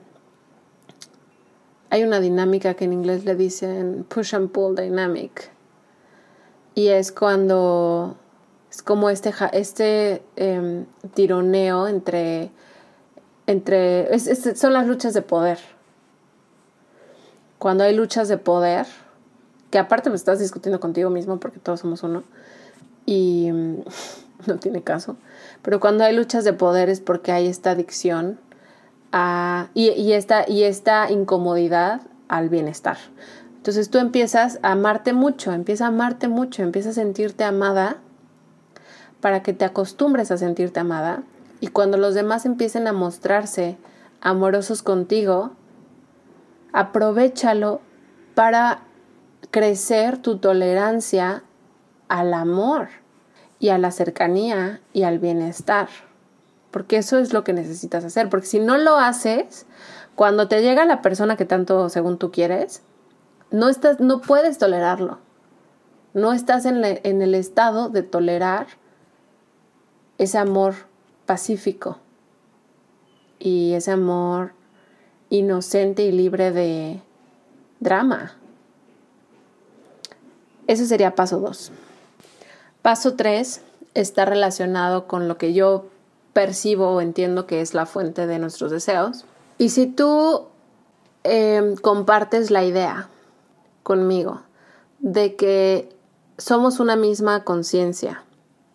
Hay 1.90 2.04
una 2.04 2.22
dinámica 2.22 2.74
que 2.74 2.86
en 2.86 2.94
inglés 2.94 3.26
le 3.26 3.36
dicen 3.36 4.06
push 4.08 4.34
and 4.34 4.50
pull 4.52 4.76
dynamic. 4.76 5.52
Y 6.74 6.88
es 6.88 7.12
cuando 7.12 8.16
es 8.70 8.82
como 8.82 9.10
este, 9.10 9.34
este 9.52 10.24
em, 10.38 10.86
tironeo 11.14 11.88
entre... 11.88 12.52
entre 13.46 14.18
son 14.20 14.74
las 14.74 14.88
luchas 14.88 15.14
de 15.14 15.22
poder. 15.22 15.60
Cuando 17.60 17.84
hay 17.84 17.94
luchas 17.94 18.30
de 18.30 18.38
poder, 18.38 18.88
que 19.72 19.80
aparte 19.80 20.10
me 20.10 20.16
estás 20.16 20.40
discutiendo 20.40 20.80
contigo 20.80 21.10
mismo 21.10 21.40
porque 21.40 21.60
todos 21.60 21.80
somos 21.80 22.04
uno, 22.04 22.24
y 23.06 23.50
no 24.46 24.58
tiene 24.60 24.84
caso, 24.84 25.18
pero 25.62 25.80
cuando 25.80 26.04
hay 26.04 26.16
luchas 26.16 26.44
de 26.44 26.54
poder 26.54 26.90
es 26.90 27.00
porque 27.00 27.32
hay 27.32 27.48
esta 27.48 27.72
adicción 27.72 28.40
a, 29.12 29.70
y, 29.74 30.12
esta, 30.14 30.48
y 30.48 30.64
esta 30.64 31.12
incomodidad 31.12 32.02
al 32.28 32.50
bienestar. 32.50 32.98
Entonces 33.58 33.90
tú 33.90 33.98
empiezas 33.98 34.60
a 34.64 34.72
amarte 34.72 35.14
mucho, 35.14 35.52
empiezas 35.52 35.86
a 35.86 35.88
amarte 35.88 36.28
mucho, 36.28 36.64
empiezas 36.64 36.98
a 36.98 37.02
sentirte 37.02 37.44
amada 37.44 37.98
para 39.20 39.44
que 39.44 39.54
te 39.54 39.66
acostumbres 39.66 40.32
a 40.32 40.38
sentirte 40.38 40.80
amada 40.80 41.24
y 41.60 41.68
cuando 41.68 41.98
los 41.98 42.16
demás 42.16 42.46
empiecen 42.46 42.88
a 42.88 42.94
mostrarse 42.94 43.78
amorosos 44.20 44.82
contigo, 44.82 45.52
aprovechalo 46.74 47.82
para 48.34 48.82
crecer 49.52 50.18
tu 50.18 50.38
tolerancia 50.38 51.44
al 52.08 52.34
amor 52.34 52.90
y 53.60 53.70
a 53.70 53.78
la 53.78 53.92
cercanía 53.92 54.82
y 54.94 55.04
al 55.04 55.20
bienestar. 55.20 55.90
Porque 56.72 56.98
eso 56.98 57.20
es 57.20 57.34
lo 57.34 57.44
que 57.44 57.54
necesitas 57.54 58.04
hacer. 58.06 58.30
Porque 58.30 58.48
si 58.48 58.60
no 58.60 58.78
lo 58.78 58.98
haces, 58.98 59.68
cuando 60.16 60.48
te 60.48 60.62
llega 60.62 60.86
la 60.86 61.02
persona 61.02 61.38
que 61.38 61.46
tanto 61.46 61.90
según 61.90 62.18
tú 62.18 62.32
quieres, 62.32 62.82
no, 63.52 63.70
estás, 63.70 64.00
no 64.00 64.22
puedes 64.22 64.58
tolerarlo. 64.58 65.20
No 66.14 66.34
estás 66.34 66.66
en, 66.66 66.82
en 66.84 67.22
el 67.22 67.36
estado 67.36 67.90
de 67.90 68.04
tolerar 68.04 68.68
ese 70.18 70.38
amor 70.38 70.76
pacífico 71.26 72.00
y 73.40 73.74
ese 73.74 73.92
amor 73.92 74.54
inocente 75.30 76.04
y 76.04 76.12
libre 76.12 76.52
de 76.52 77.02
drama. 77.80 78.41
Ese 80.72 80.86
sería 80.86 81.16
paso 81.16 81.42
dos. 81.42 81.70
Paso 82.82 83.16
tres 83.16 83.60
está 83.94 84.24
relacionado 84.24 85.06
con 85.06 85.28
lo 85.28 85.38
que 85.38 85.52
yo 85.52 85.88
percibo 86.32 86.92
o 86.92 87.02
entiendo 87.02 87.46
que 87.46 87.60
es 87.60 87.74
la 87.74 87.86
fuente 87.86 88.26
de 88.26 88.40
nuestros 88.40 88.72
deseos. 88.72 89.26
Y 89.58 89.68
si 89.68 89.88
tú 89.88 90.46
em, 91.26 91.76
compartes 91.76 92.52
la 92.52 92.64
idea 92.64 93.10
conmigo 93.84 94.44
de 95.00 95.36
que 95.36 95.90
somos 96.38 96.80
una 96.80 96.96
misma 96.96 97.44
conciencia 97.44 98.24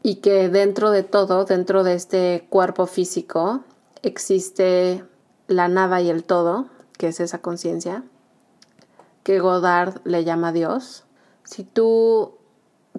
y 0.03 0.17
que 0.17 0.51
dentro 0.51 0.91
de 0.91 1.03
todo, 1.03 1.47
dentro 1.47 1.83
de 1.83 1.95
este 1.95 2.47
cuerpo 2.51 2.85
físico, 2.85 3.61
existe 4.03 5.03
la 5.47 5.69
nada 5.69 6.03
y 6.03 6.11
el 6.11 6.25
todo, 6.25 6.67
que 6.99 7.09
es 7.09 7.21
esa 7.21 7.39
conciencia, 7.39 8.03
que 9.23 9.41
Godard 9.41 10.03
le 10.05 10.25
llama 10.25 10.53
Dios. 10.53 11.06
Si 11.47 11.65
tú 11.65 12.35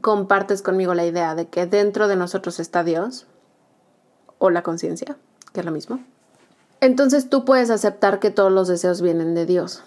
compartes 0.02 0.62
conmigo 0.62 0.94
la 0.94 1.06
idea 1.06 1.36
de 1.36 1.48
que 1.48 1.66
dentro 1.66 2.08
de 2.08 2.16
nosotros 2.16 2.60
está 2.60 2.84
Dios, 2.84 3.28
o 4.40 4.50
la 4.50 4.64
conciencia, 4.64 5.18
que 5.54 5.60
es 5.60 5.66
lo 5.66 5.72
mismo, 5.72 6.00
entonces 6.80 7.30
tú 7.30 7.44
puedes 7.44 7.70
aceptar 7.70 8.20
que 8.20 8.32
todos 8.32 8.52
los 8.52 8.68
deseos 8.68 9.02
vienen 9.02 9.36
de 9.36 9.46
Dios 9.46 9.84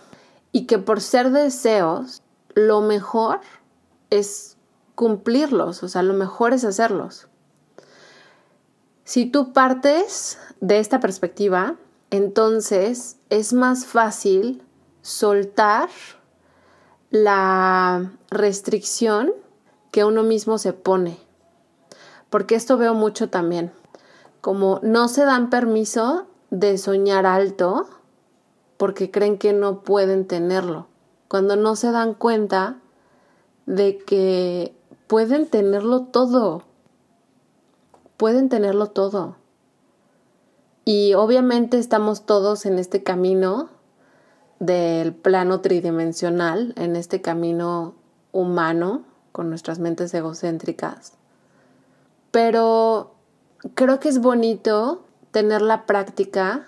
y 0.52 0.66
que 0.66 0.78
por 0.78 1.00
ser 1.00 1.30
deseos, 1.30 2.22
lo 2.54 2.80
mejor 2.80 3.40
es 4.10 4.56
cumplirlos, 4.94 5.82
o 5.82 5.88
sea, 5.88 6.02
lo 6.02 6.14
mejor 6.14 6.52
es 6.52 6.64
hacerlos. 6.64 7.28
Si 9.04 9.26
tú 9.26 9.52
partes 9.52 10.38
de 10.60 10.78
esta 10.78 11.00
perspectiva, 11.00 11.76
entonces 12.10 13.16
es 13.30 13.52
más 13.52 13.86
fácil 13.86 14.62
soltar 15.00 15.88
la 17.10 18.12
restricción 18.30 19.32
que 19.90 20.04
uno 20.04 20.22
mismo 20.22 20.58
se 20.58 20.72
pone. 20.72 21.18
Porque 22.30 22.54
esto 22.54 22.78
veo 22.78 22.94
mucho 22.94 23.28
también. 23.28 23.72
Como 24.40 24.78
no 24.82 25.08
se 25.08 25.24
dan 25.24 25.50
permiso 25.50 26.26
de 26.50 26.78
soñar 26.78 27.26
alto 27.26 27.88
porque 28.76 29.10
creen 29.10 29.36
que 29.36 29.52
no 29.52 29.82
pueden 29.82 30.26
tenerlo. 30.26 30.86
Cuando 31.28 31.56
no 31.56 31.76
se 31.76 31.90
dan 31.90 32.14
cuenta 32.14 32.78
de 33.66 33.98
que 33.98 34.74
pueden 35.06 35.46
tenerlo 35.46 36.02
todo. 36.02 36.62
Pueden 38.16 38.48
tenerlo 38.48 38.86
todo. 38.86 39.36
Y 40.84 41.14
obviamente 41.14 41.78
estamos 41.78 42.24
todos 42.24 42.64
en 42.66 42.78
este 42.78 43.02
camino 43.02 43.68
del 44.60 45.14
plano 45.14 45.60
tridimensional, 45.60 46.74
en 46.76 46.94
este 46.94 47.20
camino 47.20 47.94
humano, 48.30 49.02
con 49.32 49.48
nuestras 49.48 49.80
mentes 49.80 50.14
egocéntricas. 50.14 51.14
Pero 52.30 53.14
creo 53.74 53.98
que 53.98 54.08
es 54.08 54.20
bonito 54.20 55.04
tener 55.32 55.62
la 55.62 55.86
práctica 55.86 56.66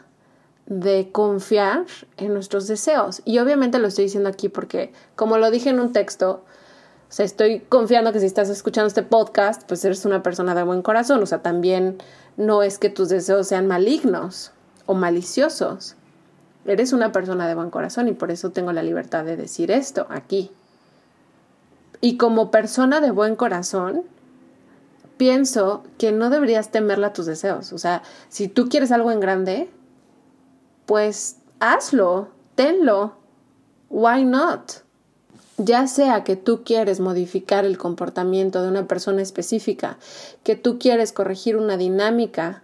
de 0.67 1.11
confiar 1.13 1.87
en 2.17 2.33
nuestros 2.33 2.67
deseos. 2.67 3.23
Y 3.25 3.39
obviamente 3.39 3.79
lo 3.79 3.89
estoy 3.89 4.05
diciendo 4.05 4.29
aquí 4.29 4.49
porque, 4.49 4.93
como 5.15 5.39
lo 5.39 5.51
dije 5.51 5.71
en 5.71 5.81
un 5.81 5.93
texto, 5.93 6.45
o 7.09 7.15
sea, 7.15 7.27
estoy 7.27 7.61
confiando 7.61 8.13
que 8.13 8.21
si 8.21 8.27
estás 8.27 8.49
escuchando 8.49 8.89
este 8.89 9.03
podcast, 9.03 9.65
pues 9.69 9.85
eres 9.85 10.07
una 10.07 10.23
persona 10.23 10.55
de 10.55 10.63
buen 10.63 10.81
corazón. 10.81 11.23
O 11.23 11.27
sea, 11.27 11.43
también 11.43 11.99
no 12.39 12.63
es 12.63 12.79
que 12.79 12.89
tus 12.89 13.11
deseos 13.11 13.49
sean 13.49 13.67
malignos 13.67 14.53
o 14.87 14.95
maliciosos. 14.95 15.97
Eres 16.65 16.93
una 16.93 17.13
persona 17.13 17.49
de 17.49 17.55
buen 17.55 17.71
corazón 17.71 18.09
y 18.09 18.13
por 18.13 18.31
eso 18.31 18.51
tengo 18.51 18.73
la 18.73 18.83
libertad 18.83 19.25
de 19.25 19.37
decir 19.37 19.71
esto 19.71 20.07
aquí. 20.11 20.51
Y 22.01 22.17
como 22.17 22.51
persona 22.51 23.01
de 23.01 23.11
buen 23.11 23.37
corazón, 23.37 24.03
pienso 25.17 25.85
que 25.99 26.13
no 26.13 26.31
deberías 26.31 26.71
temerle 26.71 27.07
a 27.07 27.13
tus 27.13 27.27
deseos. 27.27 27.73
O 27.73 27.79
sea, 27.79 28.03
si 28.29 28.49
tú 28.49 28.69
quieres 28.69 28.91
algo 28.91 29.13
en 29.13 29.21
grande, 29.21 29.71
pues 30.87 31.37
hazlo, 31.61 32.29
tenlo. 32.55 33.15
Why 33.89 34.25
not? 34.25 34.83
Ya 35.59 35.87
sea 35.87 36.25
que 36.25 36.35
tú 36.35 36.65
quieres 36.65 36.99
modificar 36.99 37.65
el 37.65 37.79
comportamiento 37.79 38.63
de 38.63 38.69
una 38.69 38.89
persona 38.89 39.23
específica, 39.23 39.99
que 40.43 40.57
tú 40.57 40.79
quieres 40.79 41.13
corregir 41.13 41.57
una 41.57 41.77
dinámica 41.77 42.63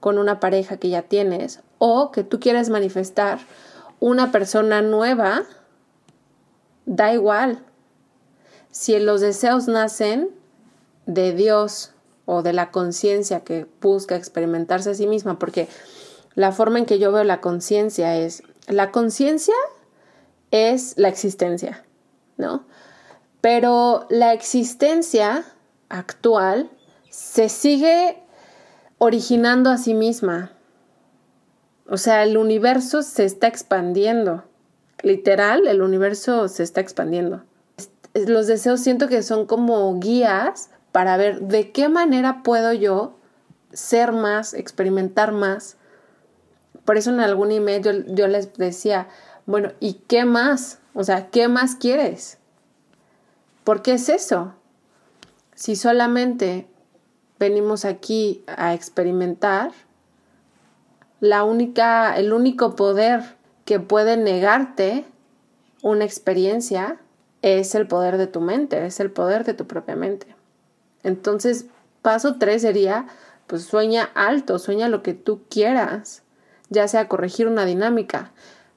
con 0.00 0.18
una 0.18 0.38
pareja 0.38 0.76
que 0.76 0.90
ya 0.90 1.02
tienes, 1.02 1.60
o 1.78 2.10
que 2.10 2.24
tú 2.24 2.40
quieres 2.40 2.68
manifestar 2.68 3.38
una 4.00 4.32
persona 4.32 4.82
nueva, 4.82 5.44
da 6.84 7.12
igual. 7.12 7.64
Si 8.70 8.98
los 8.98 9.20
deseos 9.20 9.68
nacen 9.68 10.30
de 11.06 11.32
Dios 11.32 11.92
o 12.24 12.42
de 12.42 12.52
la 12.52 12.70
conciencia 12.70 13.40
que 13.40 13.66
busca 13.80 14.16
experimentarse 14.16 14.90
a 14.90 14.94
sí 14.94 15.06
misma, 15.06 15.38
porque 15.38 15.68
la 16.34 16.52
forma 16.52 16.78
en 16.78 16.86
que 16.86 16.98
yo 16.98 17.12
veo 17.12 17.24
la 17.24 17.40
conciencia 17.40 18.16
es, 18.16 18.42
la 18.66 18.90
conciencia 18.90 19.54
es 20.50 20.94
la 20.96 21.08
existencia. 21.08 21.86
¿no? 22.36 22.64
Pero 23.40 24.06
la 24.10 24.32
existencia 24.32 25.44
actual 25.88 26.70
se 27.10 27.48
sigue 27.48 28.22
originando 28.98 29.70
a 29.70 29.78
sí 29.78 29.94
misma. 29.94 30.52
O 31.88 31.96
sea, 31.96 32.24
el 32.24 32.36
universo 32.36 33.02
se 33.02 33.24
está 33.24 33.46
expandiendo. 33.46 34.44
Literal, 35.02 35.66
el 35.66 35.82
universo 35.82 36.48
se 36.48 36.62
está 36.62 36.80
expandiendo. 36.80 37.42
Los 38.14 38.46
deseos 38.46 38.80
siento 38.80 39.08
que 39.08 39.22
son 39.22 39.46
como 39.46 39.98
guías 40.00 40.70
para 40.90 41.16
ver 41.16 41.42
de 41.42 41.70
qué 41.70 41.88
manera 41.88 42.42
puedo 42.42 42.72
yo 42.72 43.16
ser 43.72 44.12
más, 44.12 44.54
experimentar 44.54 45.32
más. 45.32 45.76
Por 46.84 46.96
eso 46.96 47.10
en 47.10 47.20
algún 47.20 47.52
email 47.52 47.82
yo, 48.14 48.26
les 48.26 48.54
decía, 48.54 49.08
bueno, 49.44 49.72
¿y 49.80 49.94
qué 50.08 50.24
más? 50.24 50.78
O 50.94 51.04
sea, 51.04 51.28
¿qué 51.30 51.48
más 51.48 51.76
quieres? 51.76 52.38
¿Por 53.64 53.82
qué 53.82 53.94
es 53.94 54.08
eso? 54.08 54.54
Si 55.54 55.76
solamente 55.76 56.66
venimos 57.38 57.84
aquí 57.84 58.42
a 58.46 58.72
experimentar, 58.72 59.72
la 61.20 61.44
única, 61.44 62.16
el 62.16 62.32
único 62.32 62.76
poder 62.76 63.36
que 63.64 63.80
puede 63.80 64.16
negarte 64.16 65.04
una 65.82 66.04
experiencia 66.04 66.98
es 67.42 67.74
el 67.74 67.86
poder 67.86 68.18
de 68.18 68.26
tu 68.26 68.40
mente, 68.40 68.86
es 68.86 69.00
el 69.00 69.10
poder 69.10 69.44
de 69.44 69.54
tu 69.54 69.66
propia 69.66 69.96
mente. 69.96 70.34
Entonces, 71.02 71.66
paso 72.02 72.36
tres 72.38 72.62
sería, 72.62 73.06
pues 73.46 73.64
sueña 73.64 74.10
alto, 74.14 74.58
sueña 74.58 74.88
lo 74.88 75.02
que 75.02 75.14
tú 75.14 75.42
quieras, 75.48 76.22
ya 76.68 76.88
sea 76.88 77.08
corregir 77.08 77.46
una 77.46 77.64
dinámica, 77.64 78.32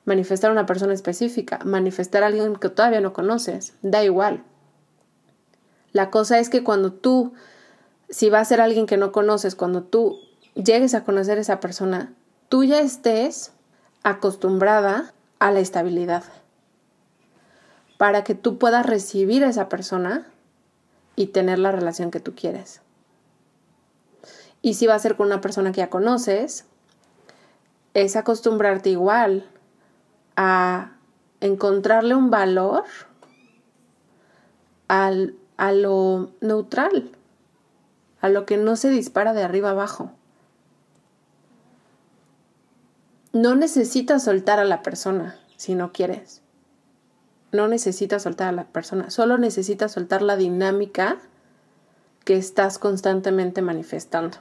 manifestar 0.06 0.50
a 0.50 0.54
una 0.54 0.66
persona 0.66 0.94
específica, 0.94 1.60
manifestar 1.66 2.24
a 2.24 2.28
alguien 2.28 2.56
que 2.56 2.70
todavía 2.70 3.02
no 3.02 3.14
conoces, 3.14 3.74
da 3.82 4.04
igual. 4.04 4.44
La 5.92 6.12
cosa 6.12 6.40
es 6.40 6.50
que 6.50 6.64
cuando 6.64 6.92
tú, 6.92 7.34
si 8.10 8.30
va 8.30 8.40
a 8.40 8.46
ser 8.46 8.62
alguien 8.62 8.86
que 8.86 8.98
no 8.98 9.12
conoces, 9.12 9.56
cuando 9.56 9.84
tú 9.84 10.20
llegues 10.54 10.94
a 10.94 11.04
conocer 11.04 11.38
a 11.38 11.42
esa 11.42 11.60
persona, 11.60 12.14
tú 12.50 12.64
ya 12.64 12.82
estés 12.82 13.54
acostumbrada 14.04 15.14
a 15.38 15.52
la 15.52 15.60
estabilidad 15.60 16.24
para 17.98 18.24
que 18.24 18.34
tú 18.34 18.58
puedas 18.58 18.86
recibir 18.86 19.44
a 19.44 19.50
esa 19.50 19.70
persona 19.70 20.26
y 21.16 21.28
tener 21.28 21.60
la 21.60 21.72
relación 21.72 22.12
que 22.12 22.20
tú 22.20 22.34
quieres. 22.34 22.82
Y 24.62 24.74
si 24.74 24.88
va 24.88 24.96
a 24.96 25.00
ser 25.00 25.16
con 25.16 25.28
una 25.28 25.42
persona 25.42 25.72
que 25.72 25.80
ya 25.80 25.90
conoces, 25.90 26.66
es 27.94 28.16
acostumbrarte 28.16 28.90
igual 28.90 29.46
a 30.36 30.92
encontrarle 31.42 32.16
un 32.16 32.30
valor 32.30 32.84
al, 34.88 35.36
a 35.58 35.72
lo 35.72 36.32
neutral, 36.42 37.12
a 38.22 38.30
lo 38.30 38.46
que 38.46 38.58
no 38.58 38.76
se 38.76 38.90
dispara 38.90 39.34
de 39.34 39.44
arriba 39.44 39.72
abajo. 39.72 40.12
No 43.34 43.56
necesitas 43.56 44.24
soltar 44.24 44.60
a 44.60 44.66
la 44.66 44.82
persona 44.82 45.40
si 45.56 45.76
no 45.76 45.92
quieres. 45.92 46.42
No 47.52 47.68
necesitas 47.68 48.24
soltar 48.24 48.48
a 48.50 48.52
la 48.52 48.66
persona, 48.66 49.10
solo 49.10 49.38
necesitas 49.38 49.92
soltar 49.92 50.22
la 50.22 50.36
dinámica 50.36 51.18
que 52.24 52.36
estás 52.36 52.78
constantemente 52.78 53.62
manifestando. 53.62 54.38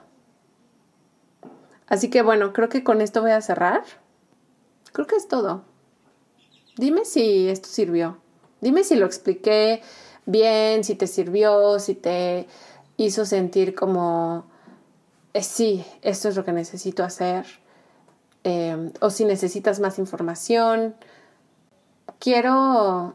Así 1.87 2.11
que 2.11 2.23
bueno, 2.23 2.53
creo 2.53 2.69
que 2.69 2.85
con 2.85 3.01
esto 3.01 3.23
voy 3.23 3.31
a 3.31 3.41
cerrar. 3.41 3.83
Creo 4.93 5.07
que 5.07 5.17
es 5.17 5.29
todo. 5.29 5.63
Dime 6.77 7.05
si 7.05 7.49
esto 7.49 7.69
sirvió. 7.69 8.19
Dime 8.61 8.85
si 8.85 8.97
lo 8.97 9.07
expliqué 9.07 9.83
bien, 10.27 10.85
si 10.85 10.95
te 10.95 11.07
sirvió, 11.07 11.79
si 11.79 11.95
te 11.95 12.47
hizo 12.97 13.25
sentir 13.25 13.75
como 13.75 14.45
eh, 15.35 15.43
sí, 15.43 15.85
esto 16.03 16.29
es 16.29 16.37
lo 16.37 16.45
que 16.45 16.53
necesito 16.53 17.05
hacer, 17.05 17.47
em, 18.45 18.93
o 19.01 19.11
si 19.11 19.25
necesitas 19.25 19.81
más 19.81 19.99
información. 19.99 20.95
Quiero 22.19 23.15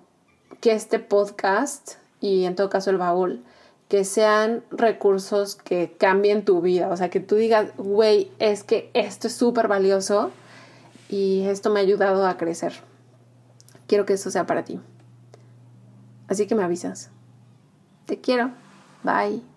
que 0.62 0.74
este 0.74 1.00
podcast 1.00 1.94
y 2.22 2.46
en 2.46 2.56
todo 2.56 2.70
caso 2.70 2.90
el 2.90 2.98
baúl, 2.98 3.44
que 3.90 4.06
sean 4.06 4.64
recursos 4.72 5.56
que 5.56 5.96
cambien 6.00 6.46
tu 6.46 6.62
vida, 6.62 6.88
o 6.90 6.98
sea, 6.98 7.10
que 7.10 7.20
tú 7.20 7.36
digas, 7.36 7.72
güey, 7.78 8.32
es 8.40 8.64
que 8.64 8.90
esto 8.94 9.28
es 9.28 9.36
súper 9.36 9.68
valioso 9.68 10.32
y 11.10 11.44
esto 11.44 11.70
me 11.70 11.80
ha 11.80 11.84
ayudado 11.84 12.26
a 12.26 12.38
crecer. 12.38 12.74
Quiero 13.88 14.06
que 14.06 14.14
eso 14.14 14.32
sea 14.32 14.46
para 14.46 14.64
ti. 14.64 14.80
Así 16.28 16.48
que 16.48 16.56
me 16.56 16.64
avisas. 16.64 17.12
Te 18.06 18.20
quiero. 18.20 18.52
Bye. 19.04 19.53